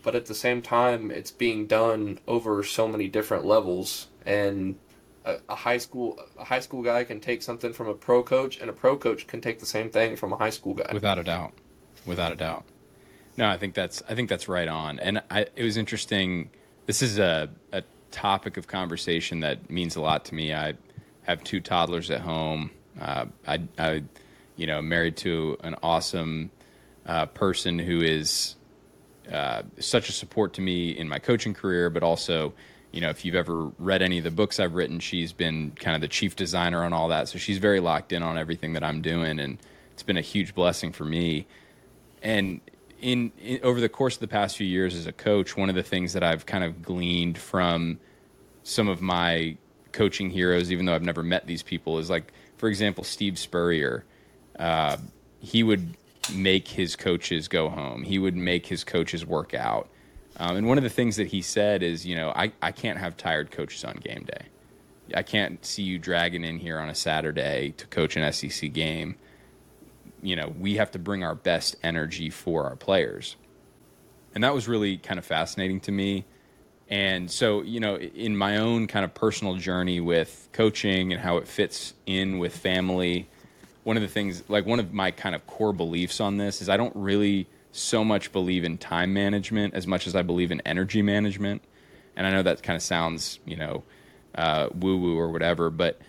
[0.03, 4.07] but at the same time it's being done over so many different levels.
[4.23, 4.75] And
[5.25, 8.59] a, a high school a high school guy can take something from a pro coach,
[8.59, 10.91] and a pro coach can take the same thing from a high school guy.
[10.93, 11.53] Without a doubt,
[12.05, 12.63] without a doubt.
[13.37, 14.99] No, I think that's I think that's right on.
[14.99, 16.51] And I, it was interesting
[16.85, 20.53] this is a, a topic of conversation that means a lot to me.
[20.53, 20.73] I
[21.23, 22.71] have two toddlers at home.
[22.99, 24.03] Uh, I, I,
[24.55, 26.51] you know, married to an awesome
[27.05, 28.55] uh, person who is
[29.31, 32.53] uh, such a support to me in my coaching career, but also,
[32.91, 35.95] you know, if you've ever read any of the books I've written, she's been kind
[35.95, 37.29] of the chief designer on all that.
[37.29, 39.57] So she's very locked in on everything that I'm doing, and
[39.93, 41.47] it's been a huge blessing for me.
[42.21, 42.59] And
[43.01, 45.75] in, in, over the course of the past few years as a coach, one of
[45.75, 47.99] the things that I've kind of gleaned from
[48.63, 49.57] some of my
[49.91, 54.05] coaching heroes, even though I've never met these people, is like, for example, Steve Spurrier.
[54.57, 54.97] Uh,
[55.39, 55.95] he would
[56.33, 58.03] make his coaches go home.
[58.03, 59.89] He would make his coaches work out.
[60.37, 62.99] Um, and one of the things that he said is, you know, I, I can't
[62.99, 64.45] have tired coaches on game day.
[65.13, 69.15] I can't see you dragging in here on a Saturday to coach an SEC game
[70.21, 73.35] you know, we have to bring our best energy for our players.
[74.33, 76.25] And that was really kind of fascinating to me.
[76.89, 81.37] And so, you know, in my own kind of personal journey with coaching and how
[81.37, 83.29] it fits in with family,
[83.83, 86.69] one of the things, like one of my kind of core beliefs on this is
[86.69, 90.61] I don't really so much believe in time management as much as I believe in
[90.65, 91.61] energy management.
[92.15, 93.83] And I know that kind of sounds, you know,
[94.35, 95.99] uh, woo woo or whatever, but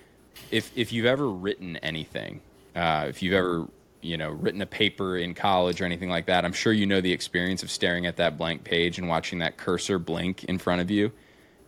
[0.51, 2.41] if if you've ever written anything,
[2.75, 3.69] uh, if you've ever
[4.03, 7.01] you know written a paper in college or anything like that i'm sure you know
[7.01, 10.81] the experience of staring at that blank page and watching that cursor blink in front
[10.81, 11.11] of you.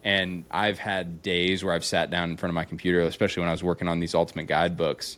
[0.03, 3.49] And i've had days where i've sat down in front of my computer especially when
[3.49, 5.17] i was working on these ultimate guidebooks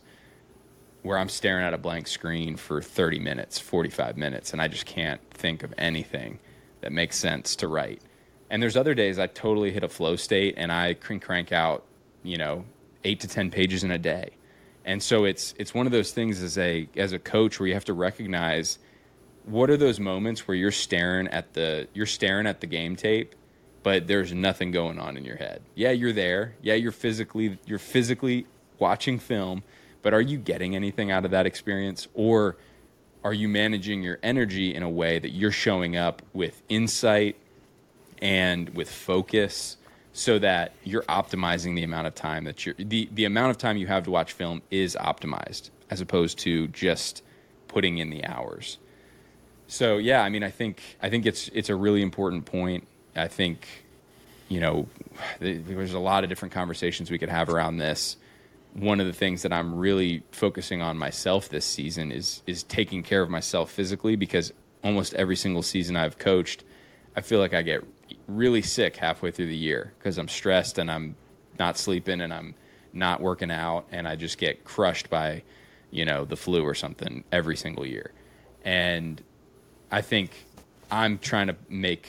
[1.01, 4.85] where i'm staring at a blank screen for 30 minutes 45 minutes and i just
[4.85, 6.39] can't think of anything
[6.81, 8.01] that makes sense to write.
[8.49, 11.83] And there's other days i totally hit a flow state and i can crank out
[12.23, 12.63] you know
[13.03, 14.36] 8 to 10 pages in a day
[14.87, 17.73] and so it's it's one of those things as a as a coach where you
[17.75, 18.79] have to recognize
[19.45, 23.35] what are those moments where you're staring at the you're staring at the game tape
[23.83, 25.61] but there's nothing going on in your head.
[25.75, 26.55] Yeah you're there.
[26.61, 28.47] Yeah you're physically you're physically
[28.79, 29.61] watching film
[30.01, 32.07] but are you getting anything out of that experience?
[32.13, 32.55] Or
[33.23, 37.35] are you managing your energy in a way that you're showing up with insight
[38.21, 39.76] and with focus
[40.17, 43.77] so that you're optimizing the amount of time that you're the the amount of time
[43.77, 47.21] you have to watch film is optimized as opposed to just
[47.67, 48.79] putting in the hours.
[49.67, 52.87] So yeah, I mean, I think I think it's it's a really important point.
[53.15, 53.67] I think
[54.49, 54.87] you know
[55.39, 58.17] there's a lot of different conversations we could have around this.
[58.73, 63.03] One of the things that I'm really focusing on myself this season is is taking
[63.03, 64.51] care of myself physically because
[64.83, 66.63] almost every single season I've coached,
[67.15, 67.83] I feel like I get
[68.27, 71.15] really sick halfway through the year because I'm stressed and I'm
[71.57, 72.55] not sleeping and I'm
[72.93, 75.43] not working out and I just get crushed by,
[75.91, 78.11] you know, the flu or something every single year.
[78.63, 79.21] And
[79.91, 80.45] I think
[80.91, 82.07] I'm trying to make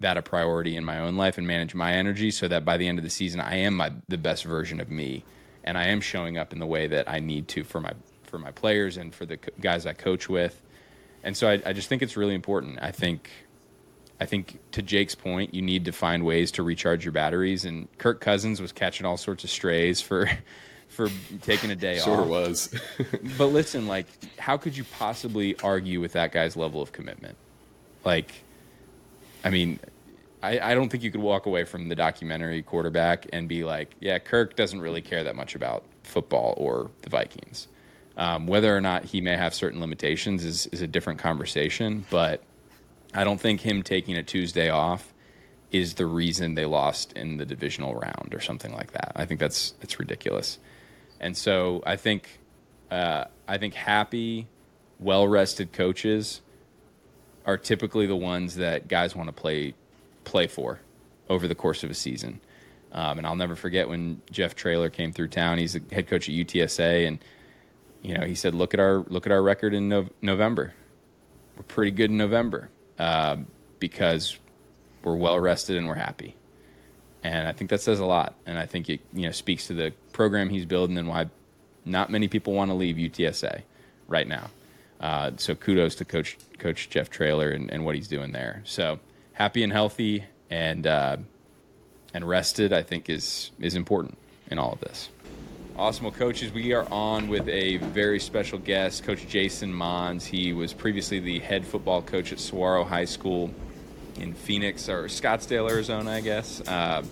[0.00, 2.86] that a priority in my own life and manage my energy so that by the
[2.86, 5.24] end of the season I am my the best version of me
[5.64, 7.92] and I am showing up in the way that I need to for my
[8.22, 10.62] for my players and for the guys I coach with.
[11.24, 12.78] And so I, I just think it's really important.
[12.80, 13.30] I think
[14.20, 17.64] I think to Jake's point, you need to find ways to recharge your batteries.
[17.64, 20.28] And Kirk Cousins was catching all sorts of strays for
[20.88, 21.08] for
[21.42, 22.18] taking a day sure off.
[22.18, 22.74] Sure was.
[23.38, 24.06] but listen, like,
[24.38, 27.36] how could you possibly argue with that guy's level of commitment?
[28.04, 28.32] Like,
[29.44, 29.78] I mean,
[30.42, 33.94] I, I don't think you could walk away from the documentary quarterback and be like,
[34.00, 37.68] yeah, Kirk doesn't really care that much about football or the Vikings.
[38.16, 42.42] Um, whether or not he may have certain limitations is, is a different conversation, but
[43.14, 45.14] I don't think him taking a Tuesday off
[45.70, 49.12] is the reason they lost in the divisional round or something like that.
[49.16, 50.58] I think that's that's ridiculous.
[51.20, 52.40] And so I think
[52.90, 54.48] uh, I think happy,
[54.98, 56.40] well rested coaches
[57.44, 59.74] are typically the ones that guys want to play
[60.24, 60.80] play for
[61.28, 62.40] over the course of a season.
[62.92, 65.58] Um, and I'll never forget when Jeff Traylor came through town.
[65.58, 67.18] He's the head coach at UTSA, and
[68.02, 70.74] you know he said, "Look at our look at our record in no- November.
[71.56, 73.36] We're pretty good in November uh,
[73.78, 74.38] because
[75.02, 76.34] we're well rested and we're happy."
[77.22, 78.34] And I think that says a lot.
[78.46, 81.28] And I think it you know speaks to the program he's building and why
[81.84, 83.62] not many people want to leave UTSA
[84.06, 84.50] right now.
[85.00, 88.62] Uh, so kudos to Coach Coach Jeff Traylor and, and, what he's doing there.
[88.64, 88.98] So
[89.32, 91.18] happy and healthy and uh,
[92.12, 94.18] and rested, I think is is important
[94.50, 95.08] in all of this.
[95.78, 96.06] Awesome.
[96.06, 100.24] Well, coaches, we are on with a very special guest, Coach Jason Mohns.
[100.24, 103.54] He was previously the head football coach at Saguaro High School
[104.16, 106.60] in Phoenix or Scottsdale, Arizona, I guess.
[106.66, 107.04] Uh,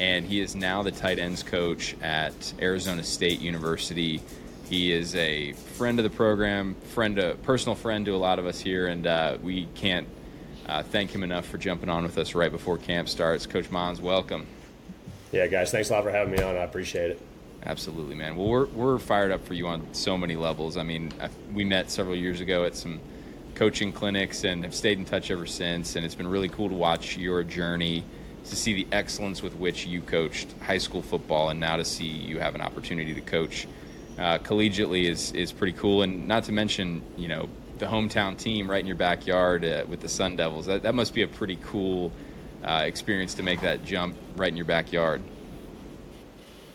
[0.00, 4.22] and he is now the tight ends coach at Arizona State University.
[4.64, 8.46] He is a friend of the program, friend, a personal friend to a lot of
[8.46, 10.08] us here, and uh, we can't
[10.66, 13.44] uh, thank him enough for jumping on with us right before camp starts.
[13.44, 14.46] Coach Mohns, welcome.
[15.32, 16.56] Yeah, guys, thanks a lot for having me on.
[16.56, 17.29] I appreciate it.
[17.64, 18.36] Absolutely, man.
[18.36, 20.76] Well, we're we're fired up for you on so many levels.
[20.76, 23.00] I mean, I, we met several years ago at some
[23.54, 25.96] coaching clinics and have stayed in touch ever since.
[25.96, 28.02] And it's been really cool to watch your journey,
[28.46, 32.06] to see the excellence with which you coached high school football, and now to see
[32.06, 33.66] you have an opportunity to coach
[34.18, 36.02] uh, collegiately is is pretty cool.
[36.02, 40.00] And not to mention, you know, the hometown team right in your backyard uh, with
[40.00, 40.64] the Sun Devils.
[40.64, 42.10] That that must be a pretty cool
[42.64, 45.22] uh, experience to make that jump right in your backyard.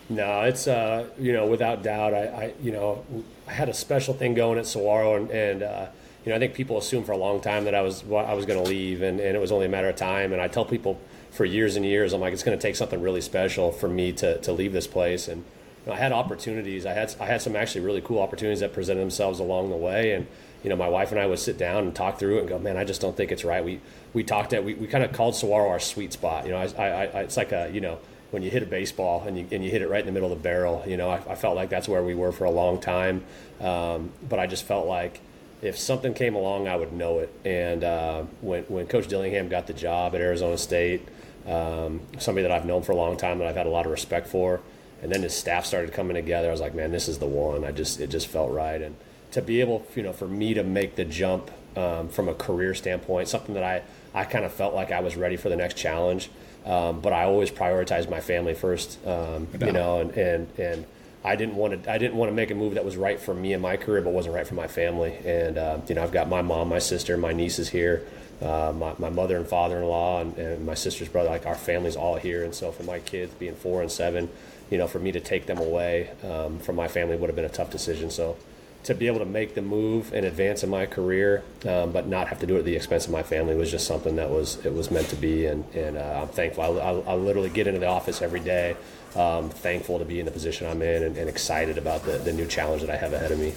[0.09, 2.13] No, it's uh, you know without doubt.
[2.13, 3.03] I, I, you know
[3.47, 5.87] I had a special thing going at Saguaro, and, and uh,
[6.23, 8.45] you know I think people assumed for a long time that I was I was
[8.45, 10.31] going to leave, and, and it was only a matter of time.
[10.31, 10.99] And I tell people
[11.31, 14.11] for years and years, I'm like it's going to take something really special for me
[14.13, 15.27] to, to leave this place.
[15.27, 15.43] And
[15.85, 16.85] you know, I had opportunities.
[16.85, 20.11] I had I had some actually really cool opportunities that presented themselves along the way,
[20.11, 20.27] and
[20.63, 22.59] you know my wife and I would sit down and talk through it and go,
[22.59, 23.65] man, I just don't think it's right.
[23.65, 23.81] We
[24.13, 26.45] we talked at we, we kind of called Saguaro our sweet spot.
[26.45, 27.97] You know, I, I, I it's like a you know
[28.31, 30.31] when you hit a baseball and you, and you hit it right in the middle
[30.31, 30.83] of the barrel.
[30.85, 33.23] You know, I, I felt like that's where we were for a long time.
[33.61, 35.21] Um, but I just felt like
[35.61, 37.33] if something came along, I would know it.
[37.45, 41.07] And uh, when, when Coach Dillingham got the job at Arizona State,
[41.47, 43.91] um, somebody that I've known for a long time that I've had a lot of
[43.91, 44.61] respect for,
[45.01, 47.63] and then his staff started coming together, I was like, man, this is the one.
[47.63, 48.81] I just it just felt right.
[48.81, 48.95] And
[49.31, 52.73] to be able, you know, for me to make the jump um, from a career
[52.73, 53.83] standpoint, something that I
[54.13, 56.29] I kind of felt like I was ready for the next challenge.
[56.65, 60.85] Um, but I always prioritize my family first, um, you know, and, and, and
[61.23, 63.33] I didn't want to I didn't want to make a move that was right for
[63.33, 65.15] me and my career, but wasn't right for my family.
[65.25, 68.05] And uh, you know, I've got my mom, my sister, my nieces here,
[68.41, 71.29] uh, my, my mother and father-in-law, and, and my sister's brother.
[71.29, 74.29] Like our family's all here, and so for my kids being four and seven,
[74.69, 77.45] you know, for me to take them away um, from my family would have been
[77.45, 78.09] a tough decision.
[78.11, 78.37] So
[78.85, 82.27] to be able to make the move and advance in my career, um, but not
[82.27, 84.63] have to do it at the expense of my family was just something that was
[84.63, 86.63] it was meant to be, and and uh, I'm thankful.
[86.63, 88.77] I, I, I, literally get into the office every day,
[89.15, 92.31] um, thankful to be in the position I'm in, and, and, excited about the, the
[92.31, 93.53] new challenge that I have ahead of me.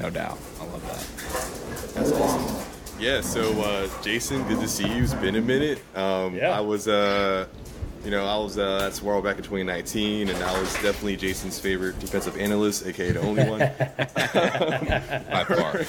[0.00, 1.94] No doubt, I love that.
[1.94, 2.72] That's awesome.
[2.98, 5.02] Yeah, so uh, Jason, good to see you.
[5.02, 5.82] It's been a minute.
[5.94, 6.56] Um, yeah.
[6.56, 7.46] I was uh,
[8.04, 11.60] You know, I was uh, at Saguaro back in 2019, and I was definitely Jason's
[11.60, 13.60] favorite defensive analyst, aka the only one.
[15.30, 15.84] By far.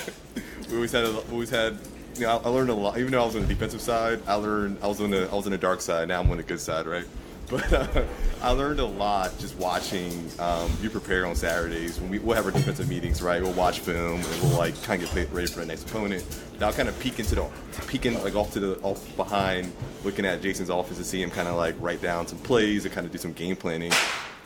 [0.69, 1.77] we always had, a, always had.
[2.15, 2.99] You know, I, I learned a lot.
[2.99, 5.33] Even though I was on the defensive side, I learned I was on the I
[5.35, 6.07] was on the dark side.
[6.07, 7.05] Now I'm on the good side, right?
[7.53, 8.05] But uh,
[8.41, 11.99] I learned a lot just watching um, you prepare on Saturdays.
[11.99, 13.43] When we, we'll have our defensive meetings, right?
[13.43, 16.25] We'll watch film and we'll like kind of get ready for the next opponent.
[16.55, 17.47] And I'll kind of peek into the
[17.85, 19.71] peeking like off to the off behind,
[20.03, 22.93] looking at Jason's office to see him kind of like write down some plays and
[22.93, 23.91] kind of do some game planning.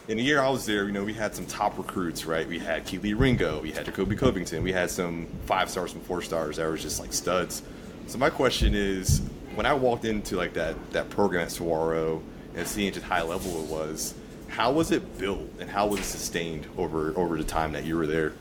[0.09, 2.45] In the year I was there, you know, we had some top recruits, right?
[2.45, 6.21] We had Kelee Ringo, we had Jacobe Covington, we had some five stars, some four
[6.21, 7.63] stars that were just like studs.
[8.07, 9.21] So my question is,
[9.55, 12.21] when I walked into like that that program at Saguaro
[12.57, 14.13] and seeing just high level it was,
[14.49, 17.95] how was it built and how was it sustained over over the time that you
[17.95, 18.33] were there?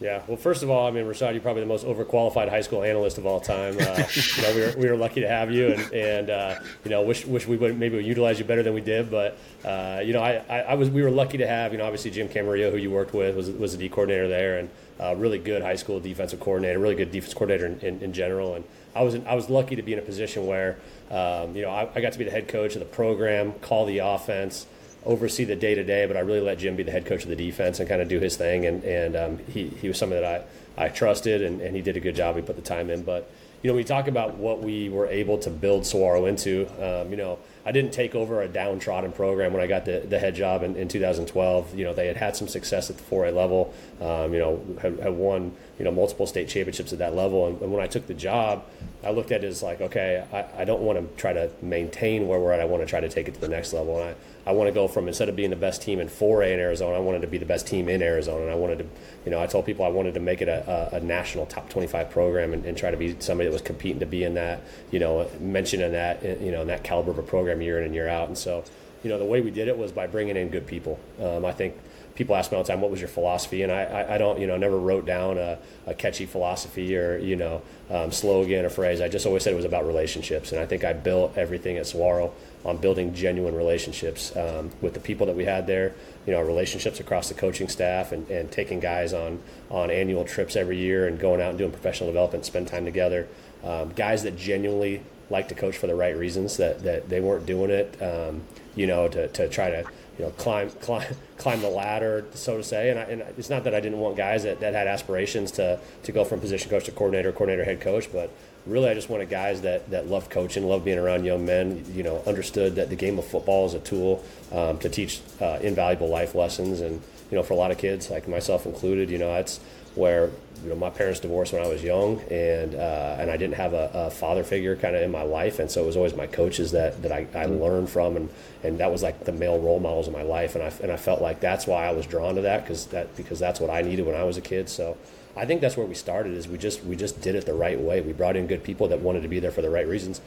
[0.00, 0.22] Yeah.
[0.26, 3.16] Well, first of all, I mean, Rashad, you're probably the most overqualified high school analyst
[3.16, 3.76] of all time.
[3.78, 4.02] Uh,
[4.36, 7.02] you know, we were, we were lucky to have you, and, and uh, you know,
[7.02, 9.10] wish wish we would maybe utilize you better than we did.
[9.10, 11.84] But uh, you know, I, I, I, was we were lucky to have you know
[11.84, 15.14] obviously Jim Camarillo, who you worked with, was was the D coordinator there, and uh,
[15.16, 18.54] really good high school defensive coordinator, really good defense coordinator in, in, in general.
[18.54, 18.64] And
[18.94, 20.78] I was in, I was lucky to be in a position where
[21.10, 23.86] um, you know I, I got to be the head coach of the program, call
[23.86, 24.66] the offense
[25.06, 27.28] oversee the day to day, but I really let Jim be the head coach of
[27.28, 28.66] the defense and kind of do his thing.
[28.66, 31.96] And, and um, he, he was something that I, I trusted, and, and he did
[31.96, 32.36] a good job.
[32.36, 33.02] He put the time in.
[33.02, 33.30] But,
[33.62, 37.16] you know, we talk about what we were able to build Saguaro into, um, you
[37.16, 40.62] know, I didn't take over a downtrodden program when I got the, the head job
[40.62, 41.78] in, in 2012.
[41.78, 44.98] You know, they had had some success at the 4A level, um, you know, had,
[44.98, 47.46] had, won, you know, multiple state championships at that level.
[47.46, 48.64] And, and, when I took the job,
[49.02, 52.28] I looked at it as like, okay, I, I don't want to try to maintain
[52.28, 52.60] where we're at.
[52.60, 54.00] I want to try to take it to the next level.
[54.00, 54.10] And
[54.46, 56.60] I, I want to go from instead of being the best team in 4A in
[56.60, 58.42] Arizona, I wanted to be the best team in Arizona.
[58.42, 58.86] And I wanted to,
[59.24, 61.68] you know, I told people I wanted to make it a, a, a national top
[61.70, 64.60] 25 program and, and, try to be somebody that was competing to be in that,
[64.90, 67.84] you know, mentioned in that, you know, in that caliber of a program year in
[67.84, 68.28] and year out.
[68.28, 68.64] And so,
[69.02, 70.98] you know, the way we did it was by bringing in good people.
[71.20, 71.76] Um, I think
[72.14, 73.62] people ask me all the time, what was your philosophy?
[73.62, 77.18] And I, I, I don't, you know, never wrote down a, a catchy philosophy or,
[77.18, 79.00] you know, um, slogan or phrase.
[79.00, 80.52] I just always said it was about relationships.
[80.52, 82.32] And I think I built everything at Saguaro
[82.64, 85.94] on building genuine relationships um, with the people that we had there,
[86.26, 90.56] you know, relationships across the coaching staff and, and taking guys on, on annual trips
[90.56, 93.26] every year and going out and doing professional development, spend time together.
[93.64, 97.46] Um, guys that genuinely like to coach for the right reasons, that, that they weren't
[97.46, 98.42] doing it, um,
[98.76, 99.84] you know, to, to try to,
[100.18, 102.90] you know, climb, climb, climb the ladder, so to say.
[102.90, 105.78] And, I, and it's not that I didn't want guys that, that had aspirations to,
[106.02, 108.30] to go from position coach to coordinator, coordinator, head coach, but
[108.66, 112.02] really I just wanted guys that, that loved coaching, loved being around young men, you
[112.02, 116.08] know, understood that the game of football is a tool um, to teach uh, invaluable
[116.08, 116.80] life lessons.
[116.80, 117.00] And,
[117.30, 119.60] you know, for a lot of kids, like myself included, you know, that's
[119.94, 120.30] where,
[120.62, 123.74] you know, my parents divorced when I was young and, uh, and I didn't have
[123.74, 125.58] a, a father figure kind of in my life.
[125.58, 128.16] And so it was always my coaches that, that I, I learned from.
[128.16, 128.28] And,
[128.62, 130.54] and that was like the male role models of my life.
[130.54, 133.14] And I, and I felt like that's why I was drawn to that because that,
[133.16, 134.68] because that's what I needed when I was a kid.
[134.68, 134.96] So,
[135.36, 136.34] I think that's where we started.
[136.34, 138.00] Is we just we just did it the right way.
[138.00, 140.20] We brought in good people that wanted to be there for the right reasons,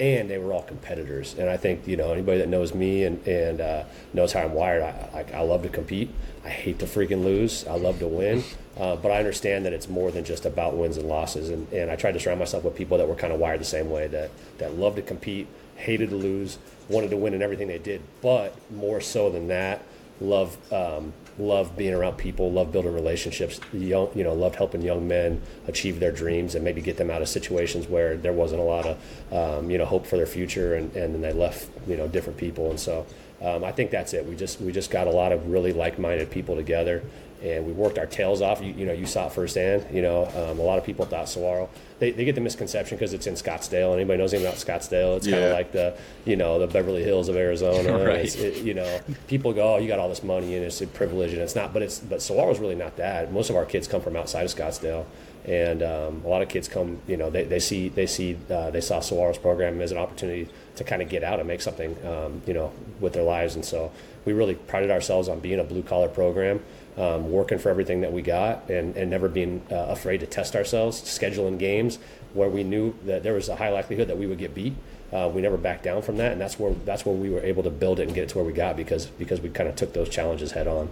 [0.00, 1.36] and they were all competitors.
[1.38, 3.84] And I think you know anybody that knows me and and uh,
[4.14, 4.82] knows how I'm wired.
[4.82, 6.10] I, I, love to compete.
[6.44, 7.66] I hate to freaking lose.
[7.66, 8.42] I love to win.
[8.78, 11.50] Uh, but I understand that it's more than just about wins and losses.
[11.50, 13.66] And, and I tried to surround myself with people that were kind of wired the
[13.66, 15.46] same way that that love to compete,
[15.76, 18.00] hated to lose, wanted to win in everything they did.
[18.22, 19.82] But more so than that,
[20.18, 23.60] love um, loved being around people, loved building relationships.
[23.72, 27.22] Young, you know, loved helping young men achieve their dreams and maybe get them out
[27.22, 30.74] of situations where there wasn't a lot of, um, you know, hope for their future,
[30.74, 32.70] and, and then they left, you know, different people.
[32.70, 33.06] And so
[33.40, 34.26] um, I think that's it.
[34.26, 37.02] We just we just got a lot of really like-minded people together,
[37.42, 38.60] and we worked our tails off.
[38.60, 39.86] You, you know, you saw it firsthand.
[39.92, 41.68] You know, um, a lot of people thought Saguaro.
[41.98, 43.94] They, they get the misconception because it's in Scottsdale.
[43.94, 45.16] Anybody knows anything about Scottsdale?
[45.18, 48.04] It's kind of like the you know the Beverly Hills of Arizona.
[48.06, 48.34] right.
[48.36, 51.32] It, you know, people go, oh, you got all this money and it's a privilege,
[51.32, 51.72] and it's not.
[51.72, 53.32] But it's but Saguaro's really not that.
[53.32, 55.06] Most of our kids come from outside of Scottsdale.
[55.46, 58.70] And um, a lot of kids come, you know, they, they see they see uh,
[58.70, 61.96] they saw Saguaro's program as an opportunity to kind of get out and make something,
[62.06, 63.54] um, you know, with their lives.
[63.54, 63.90] And so
[64.26, 66.62] we really prided ourselves on being a blue collar program
[66.96, 70.56] um, working for everything that we got and, and never being uh, afraid to test
[70.56, 71.98] ourselves, scheduling games
[72.34, 74.74] where we knew that there was a high likelihood that we would get beat.
[75.12, 77.64] Uh, we never backed down from that, and that's where that's where we were able
[77.64, 79.74] to build it and get it to where we got because because we kind of
[79.74, 80.88] took those challenges head on.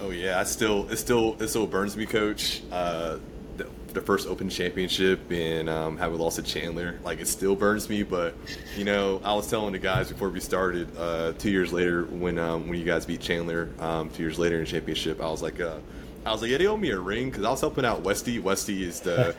[0.00, 2.62] Oh yeah, I still it still it still burns me, Coach.
[2.72, 3.18] Uh,
[3.60, 7.54] the, the, first Open Championship and um, how we lost to Chandler, like it still
[7.54, 8.02] burns me.
[8.02, 8.34] But
[8.76, 12.38] you know, I was telling the guys before we started, uh, two years later when
[12.38, 15.42] um, when you guys beat Chandler, um, two years later in the championship, I was
[15.42, 15.78] like, uh,
[16.24, 18.38] I was like, yeah, they owe me a ring because I was helping out Westy.
[18.38, 19.34] Westy is the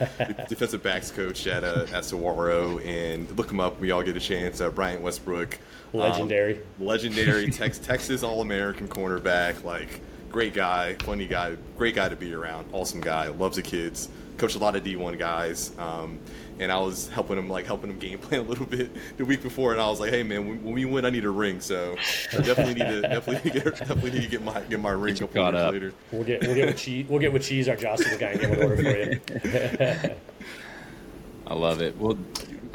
[0.50, 3.80] defensive backs coach at uh, at Saguaro, and look him up.
[3.80, 4.62] We all get a chance.
[4.62, 5.60] Uh, Bryant Westbrook,
[5.94, 9.64] legendary, um, legendary Tex- Texas All American cornerback.
[9.64, 10.02] Like
[10.32, 12.68] great guy, funny guy, great guy to be around.
[12.72, 14.10] Awesome guy, loves the kids.
[14.38, 15.72] Coached a lot of D1 guys.
[15.78, 16.20] Um,
[16.60, 19.42] and I was helping him like helping him game plan a little bit the week
[19.42, 21.60] before, and I was like, "Hey man, when, when we win, I need a ring,
[21.60, 21.96] so
[22.32, 25.20] I definitely need to definitely get, definitely need to get my get my ring a
[25.20, 25.74] couple years up.
[25.74, 28.40] later." We'll get we'll get with cheese we'll get with cheese our Jocelyn guy and
[28.42, 30.16] get one order for you.
[31.48, 31.98] I love it.
[31.98, 32.18] Well,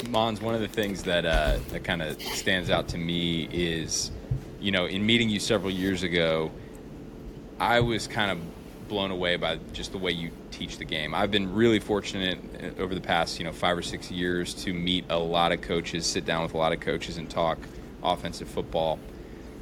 [0.05, 4.11] Mohns, one of the things that uh, that kind of stands out to me is,
[4.61, 6.51] you know, in meeting you several years ago,
[7.59, 8.39] I was kind of
[8.89, 11.15] blown away by just the way you teach the game.
[11.15, 14.75] I've been really fortunate uh, over the past, you know, five or six years to
[14.75, 17.59] meet a lot of coaches, sit down with a lot of coaches, and talk
[18.03, 18.99] offensive football.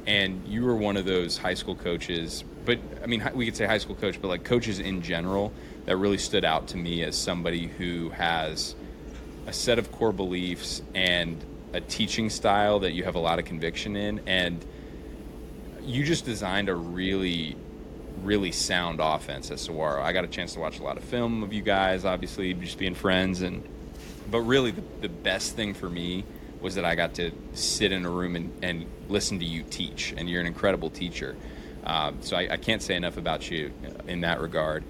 [0.05, 3.65] And you were one of those high school coaches, but I mean, we could say
[3.65, 5.51] high school coach, but like coaches in general
[5.85, 8.75] that really stood out to me as somebody who has
[9.47, 11.43] a set of core beliefs and
[11.73, 14.21] a teaching style that you have a lot of conviction in.
[14.27, 14.63] And
[15.81, 17.55] you just designed a really
[18.23, 20.01] really sound offense at Saguaro.
[20.01, 22.77] I got a chance to watch a lot of film of you guys, obviously, just
[22.77, 23.63] being friends, and
[24.29, 26.23] but really the, the best thing for me
[26.61, 30.13] was that I got to sit in a room and, and listen to you teach,
[30.17, 31.35] and you're an incredible teacher.
[31.83, 33.71] Uh, so I, I, can't say enough about you
[34.07, 34.83] in that regard.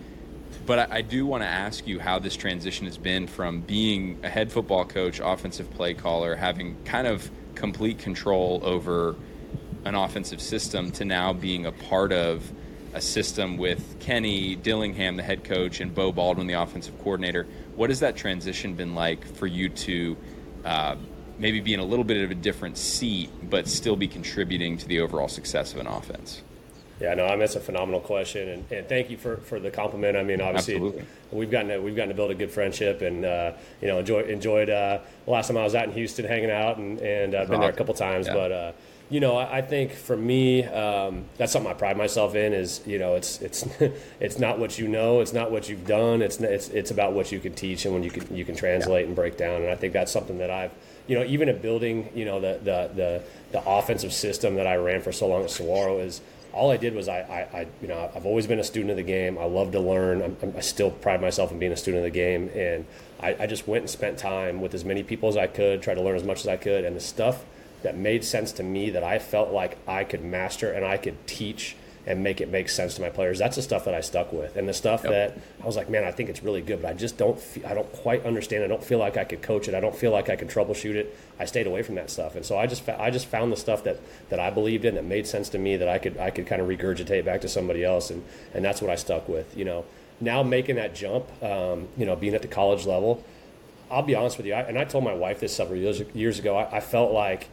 [0.66, 4.20] But I, I do want to ask you how this transition has been from being
[4.24, 9.18] a head football coach, offensive play caller, having kind of complete control over
[9.84, 12.50] an offensive system, to now being a part of
[12.96, 17.46] a system with Kenny Dillingham, the head coach, and Beau Baldwin, the offensive coordinator.
[17.76, 20.18] What has that transition been like for you to
[20.64, 20.96] uh,
[21.38, 24.88] maybe be in a little bit of a different seat, but still be contributing to
[24.88, 26.41] the overall success of an offense?
[27.02, 29.70] Yeah, no, I mean that's a phenomenal question, and, and thank you for, for the
[29.70, 30.16] compliment.
[30.16, 31.06] I mean, obviously, Absolutely.
[31.34, 34.22] we've gotten to, we've gotten to build a good friendship, and uh, you know, enjoy,
[34.22, 37.60] enjoyed uh, last time I was out in Houston hanging out, and and uh, been
[37.60, 38.34] there a couple times, yeah.
[38.34, 38.72] but uh,
[39.10, 42.53] you know, I, think for me, um, that's something I pride myself in.
[42.53, 43.66] Is you know, it's it's
[44.20, 46.22] it's not what you know, it's not what you've done.
[46.22, 49.01] It's it's it's about what you can teach and when you can you can translate
[49.01, 49.08] yeah.
[49.08, 49.62] and break down.
[49.62, 50.72] And I think that's something that I've
[51.08, 54.76] you know, even at building, you know, the the the, the offensive system that I
[54.78, 57.89] ran for so long at Saguaro is all I did was I, I, I, you
[57.89, 59.38] know, I've always been a student of the game.
[59.38, 60.22] I love to learn.
[60.22, 62.86] I'm, i still pride myself in being a student of the game, and
[63.22, 65.93] I, I, just went and spent time with as many people as I could, try
[65.93, 67.43] to learn as much as I could, and the stuff
[67.86, 71.28] that made sense to me that I felt like I could master and I could
[71.28, 71.76] teach
[72.08, 73.38] and make it make sense to my players.
[73.40, 75.12] That's the stuff that I stuck with, and the stuff yep.
[75.12, 77.66] that I was like, man, I think it's really good, but I just don't, feel,
[77.66, 78.64] I don't quite understand.
[78.64, 79.74] I don't feel like I could coach it.
[79.74, 81.18] I don't feel like I can troubleshoot it.
[81.40, 83.84] I stayed away from that stuff, and so I just, I just found the stuff
[83.84, 86.48] that that I believed in that made sense to me that I could, I could
[86.48, 88.24] kind of regurgitate back to somebody else, and
[88.54, 89.56] and that's what I stuck with.
[89.58, 89.86] You know,
[90.20, 93.24] now making that jump, um, you know, being at the college level.
[93.90, 96.40] I'll be honest with you, I, and I told my wife this several years, years
[96.40, 96.58] ago.
[96.58, 97.50] I, I felt like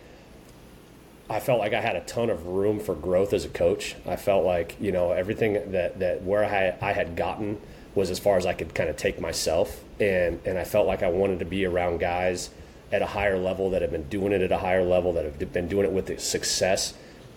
[1.31, 3.97] I felt like I had a ton of room for growth as a coach.
[4.07, 7.61] I felt like you know everything that that where I I had gotten
[7.95, 11.03] was as far as I could kind of take myself, and and I felt like
[11.03, 12.51] I wanted to be around guys
[12.91, 15.53] at a higher level that have been doing it at a higher level that have
[15.53, 16.93] been doing it with success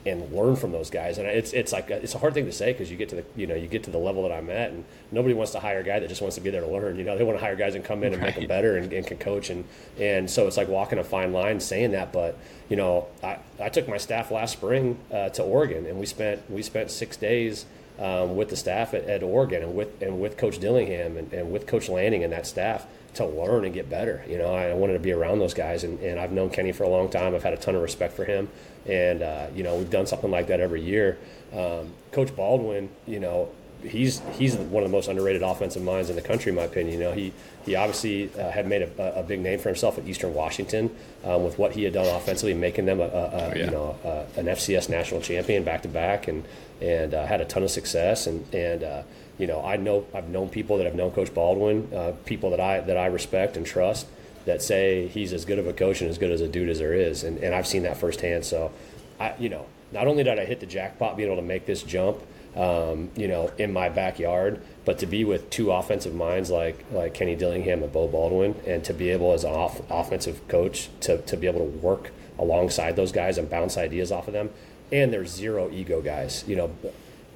[0.05, 1.17] and learn from those guys.
[1.17, 3.15] And it's it's like a, it's a hard thing to say because you get to
[3.15, 5.59] the you know you get to the level that I'm at, and nobody wants to
[5.59, 6.97] hire a guy that just wants to be there to learn.
[6.97, 8.27] You know, they want to hire guys and come in and right.
[8.29, 9.49] make them better and, and, can coach.
[9.49, 9.65] And
[9.99, 12.13] and so it's like walking a fine line saying that.
[12.13, 12.37] But
[12.69, 16.49] you know, I, I took my staff last spring uh, to Oregon, and we spent
[16.49, 17.65] we spent six days.
[17.97, 21.49] Um, with the staff at, at, Oregon and with and with Coach Dillingham and, and
[21.49, 24.21] with Coach Lanning and that staff to learn and get better.
[24.27, 26.83] You know, I wanted to be around those guys, and, and I've known Kenny for
[26.83, 27.33] a long time.
[27.33, 28.49] I've had a ton of respect for him
[28.87, 31.17] and uh, you know we've done something like that every year.
[31.53, 33.49] Um, Coach Baldwin, you know,
[33.81, 36.99] he's he's one of the most underrated offensive minds in the country, in my opinion.
[36.99, 37.33] You know, he
[37.65, 41.43] he obviously uh, had made a, a, big name for himself at Eastern Washington um,
[41.43, 43.65] with what he had done offensively, making them a, a, oh, yeah.
[43.65, 43.97] you know
[44.35, 46.45] an FCS national champion back to back, and
[46.81, 48.27] and uh, had a ton of success.
[48.27, 49.03] And and uh,
[49.37, 52.59] you know, I know I've known people that have known Coach Baldwin, uh, people that
[52.59, 54.07] I that I respect and trust
[54.45, 56.79] that say he's as good of a coach and as good as a dude as
[56.79, 58.45] there is, and, and I've seen that firsthand.
[58.45, 58.71] So,
[59.19, 61.83] I you know, not only did I hit the jackpot being able to make this
[61.83, 62.19] jump,
[62.55, 67.13] um, you know, in my backyard, but to be with two offensive minds like like
[67.13, 71.17] Kenny Dillingham and Beau Baldwin, and to be able as an off, offensive coach to
[71.23, 74.49] to be able to work alongside those guys and bounce ideas off of them,
[74.91, 76.43] and they're zero ego guys.
[76.47, 76.71] You know,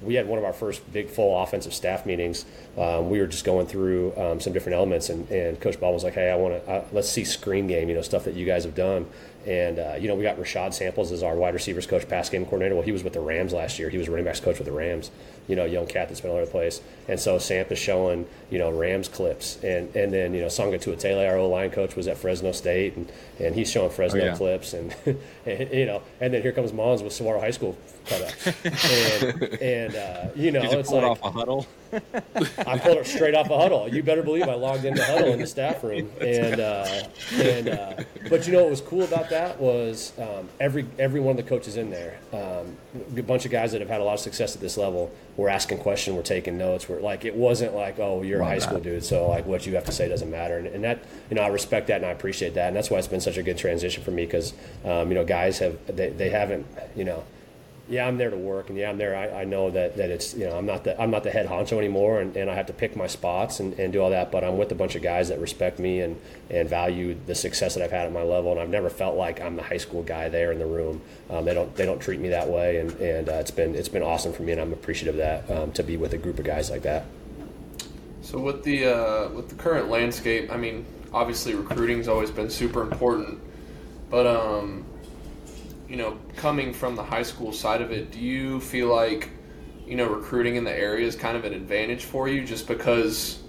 [0.02, 2.44] we had one of our first big full offensive staff meetings.
[2.78, 6.04] Um, we were just going through um, some different elements, and, and Coach Bob was
[6.04, 8.46] like, "Hey, I want to uh, let's see screen game, you know, stuff that you
[8.46, 9.06] guys have done."
[9.46, 12.44] And uh, you know, we got Rashad Samples as our wide receivers coach, pass game
[12.44, 12.74] coordinator.
[12.74, 13.88] Well, he was with the Rams last year.
[13.88, 15.10] He was running backs coach with the Rams.
[15.48, 16.80] You know, young cat that's been all over the place.
[17.08, 20.78] And so Samp is showing you know Rams clips, and and then you know Saga
[20.78, 24.24] Tuitele, our O line coach, was at Fresno State, and, and he's showing Fresno Oh,
[24.26, 24.36] yeah.
[24.36, 24.94] clips, and,
[25.46, 27.76] and you know, and then here comes Mohns with Saguaro High School
[28.10, 31.66] and, and uh, you know, you it's like off a Hudl?
[32.66, 33.92] I pulled it straight off a Hudl.
[33.92, 37.02] You better believe I logged into Hudl in the staff room, and uh,
[37.34, 37.94] and uh,
[38.28, 41.48] but you know what was cool about that was um, every every one of the
[41.48, 42.76] coaches in there, um,
[43.16, 45.48] a bunch of guys that have had a lot of success at this level, were
[45.48, 48.80] asking questions, were taking notes, were like it wasn't like oh you're a high school
[48.80, 51.42] dude, so like what you have to say doesn't matter, and, and that you know
[51.42, 53.58] I respect that and I appreciate that, and that's why it's been such a good
[53.58, 57.24] transition for me because um, you know guys have they, they haven't you know
[57.90, 59.16] yeah, I'm there to work, and yeah, I'm there.
[59.16, 61.48] I, I know that, that it's you know I'm not the I'm not the head
[61.48, 64.30] honcho anymore, and, and I have to pick my spots and, and do all that.
[64.30, 66.18] But I'm with a bunch of guys that respect me and
[66.50, 69.40] and value the success that I've had at my level, and I've never felt like
[69.40, 71.02] I'm the high school guy there in the room.
[71.28, 73.88] Um, they don't they don't treat me that way, and and uh, it's been it's
[73.88, 76.38] been awesome for me, and I'm appreciative of that um, to be with a group
[76.38, 77.06] of guys like that.
[78.22, 82.82] So with the uh, with the current landscape, I mean, obviously recruiting's always been super
[82.82, 83.40] important,
[84.10, 84.84] but um,
[85.90, 89.30] you know, coming from the high school side of it, do you feel like
[89.84, 93.40] you know recruiting in the area is kind of an advantage for you, just because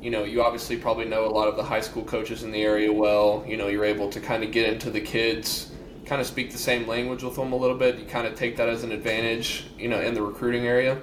[0.00, 2.62] you know you obviously probably know a lot of the high school coaches in the
[2.62, 3.44] area well.
[3.48, 5.72] You know, you're able to kind of get into the kids,
[6.06, 7.98] kind of speak the same language with them a little bit.
[7.98, 11.02] You kind of take that as an advantage, you know, in the recruiting area.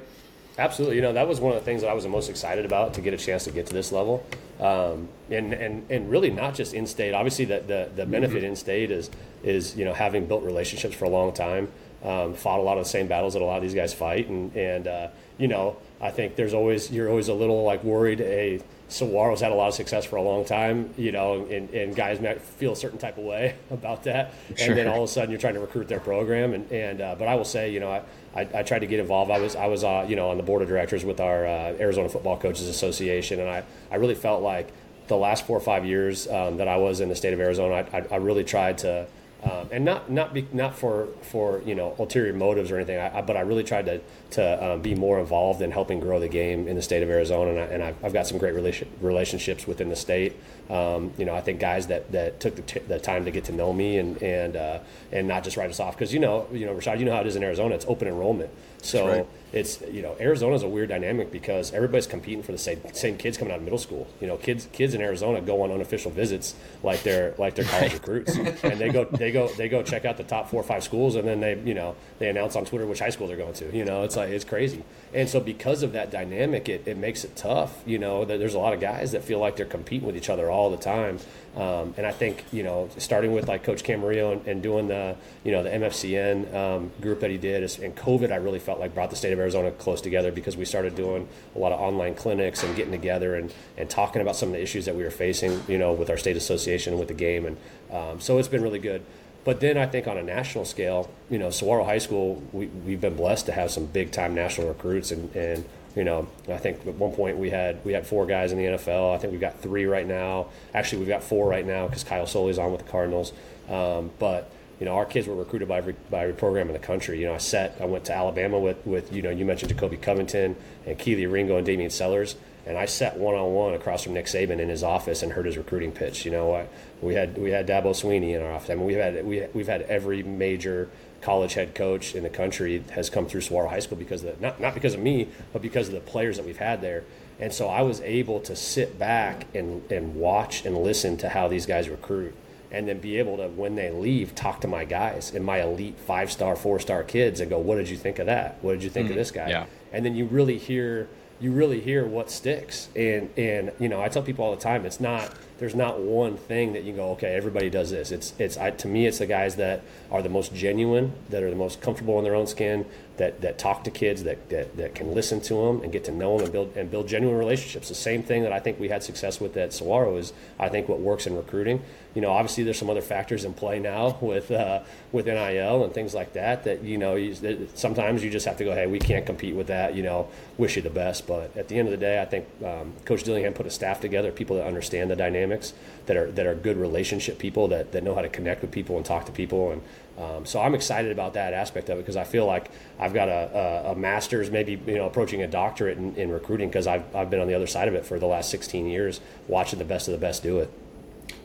[0.58, 2.66] Absolutely, you know that was one of the things that I was the most excited
[2.66, 4.26] about to get a chance to get to this level,
[4.60, 7.14] um, and and and really not just in state.
[7.14, 9.10] Obviously, the the, the benefit in state is
[9.44, 11.70] is you know having built relationships for a long time,
[12.04, 14.30] um, fought a lot of the same battles that a lot of these guys fight,
[14.30, 18.22] and and uh, you know I think there's always you're always a little like worried.
[18.22, 21.96] A Saguaro's had a lot of success for a long time, you know, and, and
[21.96, 25.12] guys might feel a certain type of way about that, and then all of a
[25.12, 27.80] sudden you're trying to recruit their program, and and uh, but I will say, you
[27.80, 28.02] know, I,
[28.36, 29.32] I, I tried to get involved.
[29.32, 31.74] I was I was uh, you know on the board of directors with our uh,
[31.80, 34.72] Arizona Football Coaches Association, and I, I really felt like
[35.08, 37.76] the last four or five years um, that I was in the state of Arizona,
[37.76, 39.08] I, I, I really tried to.
[39.46, 43.20] Um, and not not be, not for for you know ulterior motives or anything, I,
[43.20, 46.28] I, but I really tried to to um, be more involved in helping grow the
[46.28, 48.90] game in the state of Arizona, and, I, and I've, I've got some great relation,
[49.02, 50.36] relationships within the state.
[50.68, 53.44] Um, you know, I think guys that, that took the, t- the time to get
[53.46, 54.80] to know me and and uh,
[55.12, 55.96] and not just write us off.
[55.96, 58.08] Because you know you know Rashad, you know how it is in Arizona, it's open
[58.08, 58.50] enrollment,
[58.82, 59.28] so.
[59.56, 63.38] It's you know Arizona's a weird dynamic because everybody's competing for the same same kids
[63.38, 64.06] coming out of middle school.
[64.20, 67.94] You know, kids kids in Arizona go on unofficial visits like they're like they're college
[67.94, 70.84] recruits, and they go they go they go check out the top four or five
[70.84, 73.54] schools, and then they you know they announce on Twitter which high school they're going
[73.54, 73.76] to.
[73.76, 74.84] You know, it's like it's crazy,
[75.14, 77.82] and so because of that dynamic, it, it makes it tough.
[77.86, 80.52] You know, there's a lot of guys that feel like they're competing with each other
[80.52, 81.20] all the time.
[81.56, 85.16] Um, and I think you know, starting with like Coach Camarillo and, and doing the
[85.46, 88.94] you know the MFCN um, group that he did, and COVID, I really felt like
[88.94, 92.16] brought the state of Arizona close together because we started doing a lot of online
[92.16, 95.12] clinics and getting together and, and talking about some of the issues that we were
[95.12, 97.58] facing, you know, with our state association with the game, and
[97.92, 99.04] um, so it's been really good.
[99.44, 103.00] But then I think on a national scale, you know, Saguaro High School, we, we've
[103.00, 105.64] been blessed to have some big time national recruits and, and
[105.96, 108.66] you know, I think at one point we had we had four guys in the
[108.66, 109.16] NFL.
[109.16, 110.48] I think we've got three right now.
[110.74, 113.32] Actually, we've got four right now because Kyle Soelle's on with the Cardinals.
[113.70, 116.80] Um, but you know, our kids were recruited by every by every program in the
[116.80, 117.20] country.
[117.20, 120.02] You know, I set I went to Alabama with with you know you mentioned Jacobe
[120.02, 120.56] Covington
[120.86, 122.36] and Kelee Ringo and Damian Sellers.
[122.68, 125.46] And I sat one on one across from Nick Saban in his office and heard
[125.46, 126.26] his recruiting pitch.
[126.26, 126.68] You know, I,
[127.00, 128.72] we had we had Dabo Swinney in our office.
[128.72, 130.90] I mean, we've had we, we've had every major
[131.22, 134.42] college head coach in the country has come through Saguaro High School because of the,
[134.42, 137.04] not not because of me, but because of the players that we've had there.
[137.40, 141.48] And so I was able to sit back and, and watch and listen to how
[141.48, 142.34] these guys recruit
[142.76, 145.98] and then be able to when they leave talk to my guys and my elite
[145.98, 148.58] five star four star kids and go what did you think of that?
[148.62, 149.20] What did you think of mm-hmm.
[149.20, 149.50] this guy?
[149.50, 149.66] Yeah.
[149.94, 151.08] and then you really hear
[151.40, 152.90] you really hear what sticks.
[152.96, 156.36] And and you know i tell people all the time it's not there's not one
[156.36, 158.12] thing that you go okay everybody does this.
[158.12, 161.50] It's it's I, to me it's the guys that are the most genuine that are
[161.50, 162.86] the most comfortable in their own skin
[163.18, 166.12] that that talk to kids that that, that can listen to them and get to
[166.12, 167.88] know them and build and build genuine relationships.
[167.90, 170.88] The same thing that i think we had success with at Saguaro is i think
[170.90, 171.82] what works in recruiting.
[172.14, 175.94] You know obviously there's some other factors in play now with uh, with NIL and
[175.94, 178.88] things like that that you know you, that sometimes you just have to go hey
[178.88, 181.28] we can't compete with that you know wish you the best.
[181.28, 184.02] But at the end of the day i think um, coach dillingham put a staff
[184.02, 185.74] together people that understand the dynamics
[186.06, 188.98] that are that are good relationship people that, that know how to connect with people
[188.98, 189.82] and talk to people and
[190.18, 193.28] um, so I'm excited about that aspect of it because I feel like I've got
[193.28, 197.14] a, a, a master's, maybe you know, approaching a doctorate in, in recruiting because I've,
[197.16, 199.86] I've been on the other side of it for the last 16 years, watching the
[199.86, 200.72] best of the best do it.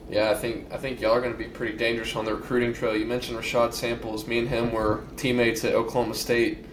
[0.08, 2.72] Yeah, I think I think y'all are going to be pretty dangerous on the recruiting
[2.72, 2.96] trail.
[2.96, 4.26] You mentioned Rashad Samples.
[4.26, 6.64] Me and him were teammates at Oklahoma State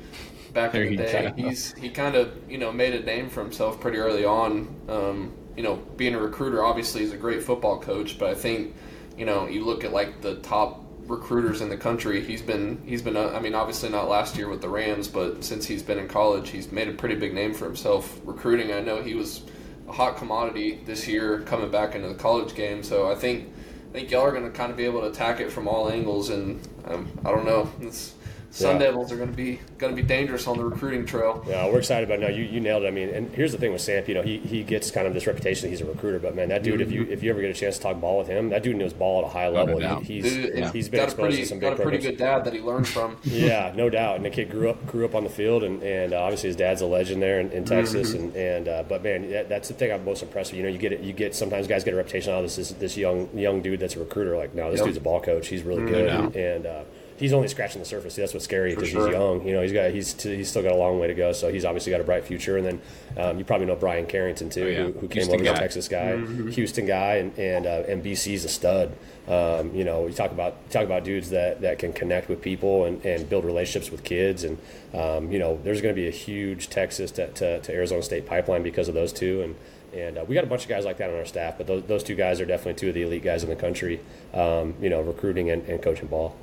[0.53, 1.33] back There in the day.
[1.37, 4.75] He's he kind of you know made a name for himself pretty early on.
[4.89, 8.75] Um, you know, being a recruiter, obviously, he's a great football coach, but I think
[9.17, 12.23] you know you look at like the top recruiters in the country.
[12.23, 15.43] He's been he's been uh, I mean obviously not last year with the Rams, but
[15.43, 18.73] since he's been in college, he's made a pretty big name for himself recruiting.
[18.73, 19.43] I know he was
[19.87, 22.83] a hot commodity this year coming back into the college game.
[22.83, 23.49] So I think
[23.89, 25.89] I think y'all are going to kind of be able to attack it from all
[25.89, 27.71] angles, and um, I don't know.
[27.81, 28.13] It's,
[28.49, 28.87] Sun Yeah.
[28.87, 31.43] Devils are going to be going to be dangerous on the recruiting trail.
[31.47, 32.31] Yeah, we're excited about it.
[32.31, 32.87] No, you, you nailed it.
[32.87, 35.13] I mean, and here's the thing with Samp, you know, he, he gets kind of
[35.13, 37.41] this reputation that he's a recruiter, but man, that dude, if you if you ever
[37.41, 39.49] get a chance to talk ball with him, that dude knows ball at a high
[39.49, 39.79] level.
[39.79, 40.03] doubt.
[40.03, 41.83] he, he's Dude, he's he's been got a exposed pretty to some got big a
[41.83, 42.17] pretty programs.
[42.17, 43.17] good dad that he learned from.
[43.25, 44.15] Yeah, no doubt.
[44.15, 46.55] And the kid grew up grew up on the field, and, and uh, obviously his
[46.55, 48.13] dad's a legend there in, in Texas.
[48.13, 50.57] And, and uh, but man, that, that's the thing I'm most impressed with.
[50.57, 51.01] You know, you get it.
[51.01, 52.33] You get sometimes guys get a reputation.
[52.33, 54.37] Oh, this is this young young dude that's a recruiter.
[54.37, 54.85] Like, no, this Yep.
[54.85, 55.47] dude's a ball coach.
[55.49, 56.81] He's really good, and, and uh,
[57.17, 58.15] he's only scratching the surface.
[58.15, 59.07] That's what's scary because sure.
[59.07, 59.45] he's young.
[59.45, 61.33] You know, he's got he's t- he's still got a long way to go.
[61.33, 62.57] So he's obviously got a bright future.
[62.57, 62.81] And then
[63.17, 64.83] um, you probably know Bryan Carrington too, Oh, yeah.
[64.83, 65.59] who, who came Houston over as a guy.
[65.59, 66.17] Texas guy,
[66.51, 68.95] Houston guy, and and uh, and BC's a stud.
[69.27, 72.41] Um, you know, you talk about you talk about dudes that, that can connect with
[72.41, 74.57] people and, and build relationships with kids, and
[74.93, 78.25] um, you know, there's going to be a huge Texas to, to, to Arizona State
[78.25, 79.55] pipeline because of those two, and
[79.93, 81.83] and uh, we got a bunch of guys like that on our staff, but those,
[81.83, 83.99] those two guys are definitely two of the elite guys in the country.
[84.33, 86.35] Um, you know, recruiting and, and coaching ball.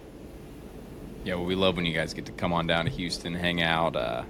[1.24, 3.62] Yeah, well, we love when you guys get to come on down to Houston, hang
[3.62, 3.96] out.
[3.96, 4.24] Uh,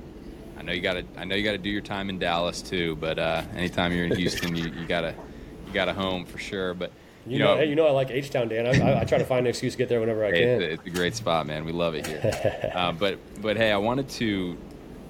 [0.57, 1.05] I know you got to.
[1.17, 2.97] I know you got to do your time in Dallas too.
[2.97, 5.15] But uh, anytime you're in Houston, you, you gotta
[5.67, 6.73] you got a home for sure.
[6.75, 6.93] But
[7.27, 8.67] You, know, hey, you know, I like H Town, Dan.
[8.67, 10.49] I, I, I try to find an excuse to get there whenever I Hey, can.
[10.49, 11.65] it's, a, it's a great spot, man.
[11.65, 12.71] We love it here.
[12.75, 14.57] uh, but but hey, I wanted to.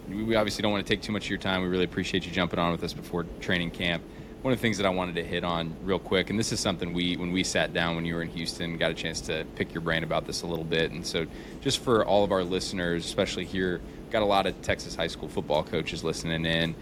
[0.09, 1.63] We obviously don't want to take too much of your time.
[1.63, 4.03] We really appreciate you jumping on with us before training camp.
[4.45, 6.61] One of the things that I wanted to hit on real quick, and this is
[6.61, 9.47] something we when we sat down when you were in Houston, got a chance to
[9.57, 10.91] pick your brain about this a little bit.
[10.91, 11.27] And so,
[11.63, 13.81] just for all of our listeners, especially here,
[14.11, 16.75] got a lot of Texas high school football coaches listening in.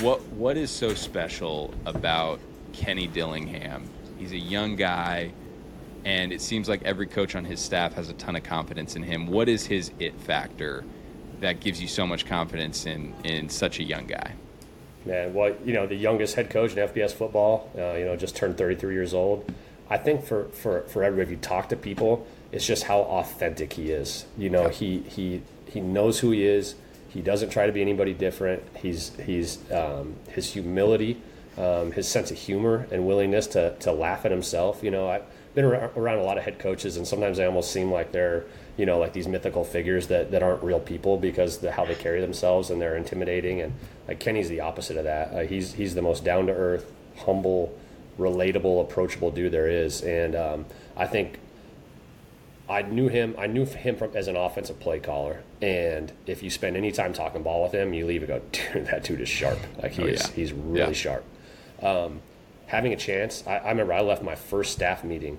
[0.00, 2.40] What what is so special about
[2.72, 3.86] Kenny Dillingham?
[4.18, 5.32] He's a young guy
[6.06, 9.02] and it seems like every coach on his staff has a ton of confidence in
[9.02, 9.26] him.
[9.26, 10.86] What is his it factor
[11.40, 14.32] that gives you so much confidence in in such a young guy?
[15.08, 18.36] Man, well, you know, the youngest head coach in FBS football, uh, you know, just
[18.36, 19.50] turned 33 years old.
[19.88, 23.72] I think for, for, for everybody, if you talk to people, it's just how authentic
[23.72, 24.26] he is.
[24.36, 26.74] You know, he, he, he knows who he is.
[27.08, 28.62] He doesn't try to be anybody different.
[28.76, 31.22] He's, he's um, his humility,
[31.56, 34.82] um, his sense of humor and willingness to, to laugh at himself.
[34.82, 35.22] You know, I've
[35.54, 38.44] been around a lot of head coaches, and sometimes they almost seem like they're,
[38.78, 41.94] you know, like these mythical figures that, that aren't real people because the how they
[41.96, 43.60] carry themselves and they're intimidating.
[43.60, 43.74] And
[44.06, 45.32] like Kenny's the opposite of that.
[45.34, 47.76] Uh, he's he's the most down to earth, humble,
[48.18, 50.00] relatable, approachable dude there is.
[50.02, 50.64] And um,
[50.96, 51.38] I think
[52.68, 53.34] I knew him.
[53.38, 55.42] I knew him from as an offensive play caller.
[55.60, 58.40] And if you spend any time talking ball with him, you leave and go,
[58.74, 59.58] dude, that dude is sharp.
[59.82, 60.22] Like he Oh, is.
[60.28, 60.34] yeah.
[60.34, 60.92] He's really Yeah.
[60.92, 61.24] sharp.
[61.82, 62.20] Um,
[62.66, 65.38] having a chance, I, I remember I left my first staff meeting,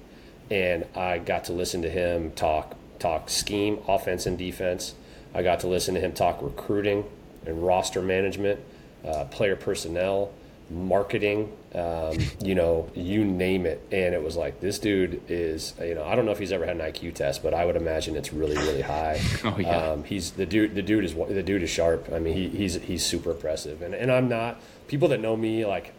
[0.51, 4.93] and I got to listen to him talk talk scheme, offense and defense.
[5.33, 7.05] I got to listen to him talk recruiting
[7.45, 8.59] and roster management,
[9.05, 10.31] uh, player personnel,
[10.69, 13.81] marketing, um, you know, you name it.
[13.91, 16.65] And it was like, this dude is, you know, I don't know if he's ever
[16.65, 19.19] had an IQ test, but I would imagine it's really, really high.
[19.43, 19.91] Oh, yeah.
[19.91, 20.75] Um, he's the dude.
[20.75, 22.09] The dude is the dude is sharp.
[22.13, 23.81] I mean, he, he's he's super impressive.
[23.81, 25.93] And and I'm not people that know me like.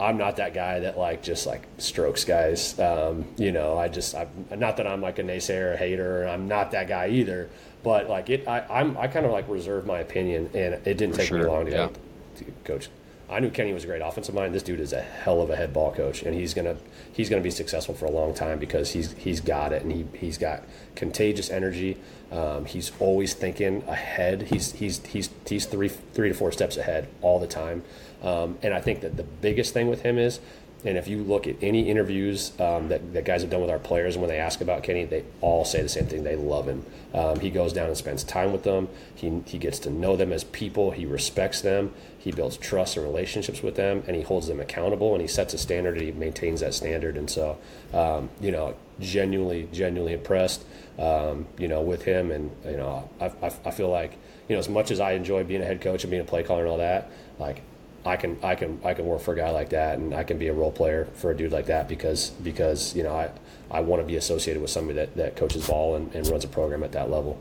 [0.00, 2.78] I'm not that guy that like just like strokes guys.
[2.78, 6.26] Um, you know, I just I'm not that I'm like a naysayer, a hater.
[6.26, 7.50] I'm not that guy either.
[7.82, 11.14] But like it, I, I'm I kind of like reserve my opinion, and it didn't
[11.14, 11.88] take me long to, yeah.
[12.36, 12.88] to coach.
[13.30, 14.54] I knew Kenny was a great offensive mind.
[14.54, 16.76] This dude is a hell of a head ball coach, and he's gonna
[17.12, 20.06] he's gonna be successful for a long time because he's he's got it, and he
[20.18, 20.64] he's got
[20.96, 21.96] contagious energy.
[22.32, 24.42] Um, he's always thinking ahead.
[24.42, 27.84] He's he's he's he's three three to four steps ahead all the time.
[28.22, 30.40] Um, and I think that the biggest thing with him is,
[30.84, 33.78] and if you look at any interviews um, that, that guys have done with our
[33.78, 36.24] players, and when they ask about Kenny, they all say the same thing.
[36.24, 36.86] They love him.
[37.12, 38.88] Um, he goes down and spends time with them.
[39.14, 40.90] He, he gets to know them as people.
[40.92, 41.92] He respects them.
[42.16, 45.12] He builds trust and relationships with them, and he holds them accountable.
[45.12, 47.18] And he sets a standard, and he maintains that standard.
[47.18, 47.58] And so,
[47.92, 50.64] um, you know, genuinely, genuinely impressed,
[50.98, 52.30] um, you know, with him.
[52.30, 54.12] And you know, I, I, I feel like,
[54.48, 56.42] you know, as much as I enjoy being a head coach and being a play
[56.42, 57.62] caller and all that, like
[58.04, 60.38] I can I can I can work for a guy like that and I can
[60.38, 63.30] be a role player for a dude like that because because you know I
[63.70, 66.48] I want to be associated with somebody that, that coaches ball and, and runs a
[66.48, 67.38] program at that level.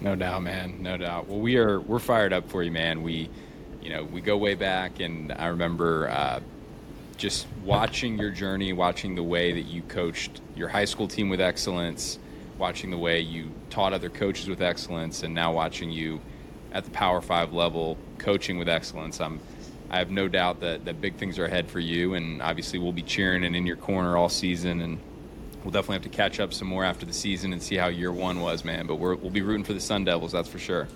[0.00, 0.82] No doubt, man.
[0.82, 1.28] No doubt.
[1.28, 3.02] Well, we are we're fired up for you, man.
[3.02, 3.28] We,
[3.82, 6.40] you know, we go way back, and I remember uh,
[7.16, 11.40] just watching your journey, watching the way that you coached your high school team with
[11.40, 12.18] excellence,
[12.58, 16.20] watching the way you taught other coaches with excellence, and now watching you
[16.72, 19.20] at the Power Five level coaching with excellence.
[19.20, 19.40] I'm,
[19.90, 22.92] I have no doubt that, that big things are ahead for you, and obviously we'll
[22.92, 24.98] be cheering and in your corner all season, and
[25.64, 28.12] we'll definitely have to catch up some more after the season and see how year
[28.12, 28.86] one was, man.
[28.86, 30.88] But we will be rooting for the Sun Devils, that's for sure.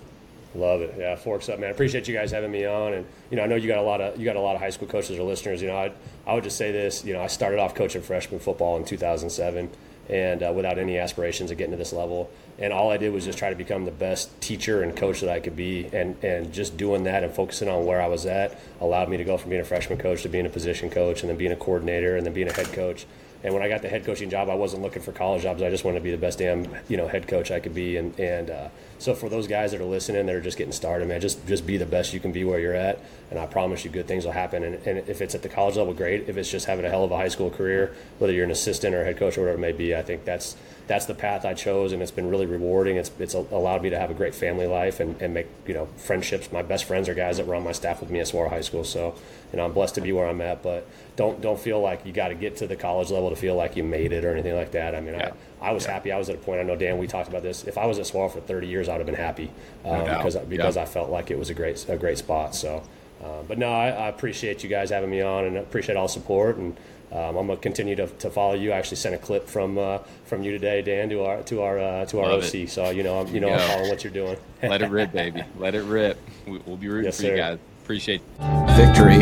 [0.55, 0.93] Love it.
[0.99, 1.71] Yeah, forks up, man.
[1.71, 4.01] Appreciate you guys having me on, and you know, I know you got a lot
[4.01, 5.61] of you got a lot of high school coaches or listeners.
[5.63, 5.91] You know, I
[6.27, 7.03] I would just say this.
[7.03, 9.71] You know, I started off coaching freshman football in 2007,
[10.09, 12.29] and uh, without any aspirations of getting to this level,
[12.59, 15.29] and all I did was just try to become the best teacher and coach that
[15.29, 18.59] I could be, and and just doing that and focusing on where I was at
[18.81, 21.29] allowed me to go from being a freshman coach to being a position coach, and
[21.29, 23.05] then being a coordinator, and then being a head coach.
[23.43, 25.61] And when I got the head coaching job, I wasn't looking for college jobs.
[25.61, 27.97] I just wanted to be the best damn you know head coach I could be.
[27.97, 28.69] And and uh,
[28.99, 31.67] so for those guys that are listening, that are just getting started, man, just just
[31.67, 32.99] be the best you can be where you're at.
[33.29, 34.63] And I promise you, good things will happen.
[34.63, 36.29] And, and if it's at the college level, great.
[36.29, 38.95] If it's just having a hell of a high school career, whether you're an assistant
[38.95, 40.55] or a head coach or whatever it may be, I think that's
[40.85, 42.97] that's the path I chose, and it's been really rewarding.
[42.97, 45.87] It's it's allowed me to have a great family life and, and make you know
[45.97, 46.51] friendships.
[46.51, 48.61] My best friends are guys that were on my staff with me at Saguaro High
[48.61, 49.15] School, so
[49.51, 50.61] you know I'm blessed to be where I'm at.
[50.61, 53.55] But don't don't feel like you got to get to the college level to feel
[53.55, 54.93] like you made it or anything like that.
[54.93, 55.31] I mean, yeah.
[55.61, 55.93] I, I was yeah.
[55.93, 56.11] happy.
[56.11, 56.59] I was at a point.
[56.59, 56.97] I know Dan.
[56.97, 57.63] We talked about this.
[57.63, 59.51] If I was at Saguaro for 30 years, I'd have been happy
[59.85, 60.81] um, no because because yeah.
[60.81, 62.55] I felt like it was a great a great spot.
[62.55, 62.83] So.
[63.23, 66.57] Uh, but no, I, I, appreciate you guys having me on and appreciate all support.
[66.57, 66.75] And
[67.13, 68.71] um, I'm gonna continue to, to follow you.
[68.71, 71.77] I actually sent a clip from uh, from you today, Dan, to our to our
[71.77, 72.55] uh, to our Love OC.
[72.55, 72.69] It.
[72.71, 74.37] So you know, I'm, you know, I'm following what you're doing.
[74.63, 75.43] Let it rip, baby.
[75.57, 76.17] Let it rip.
[76.47, 77.31] We'll be rooting yes, for sir.
[77.31, 77.59] you guys.
[77.83, 78.21] Appreciate.
[78.39, 78.75] it.
[78.75, 79.12] Victory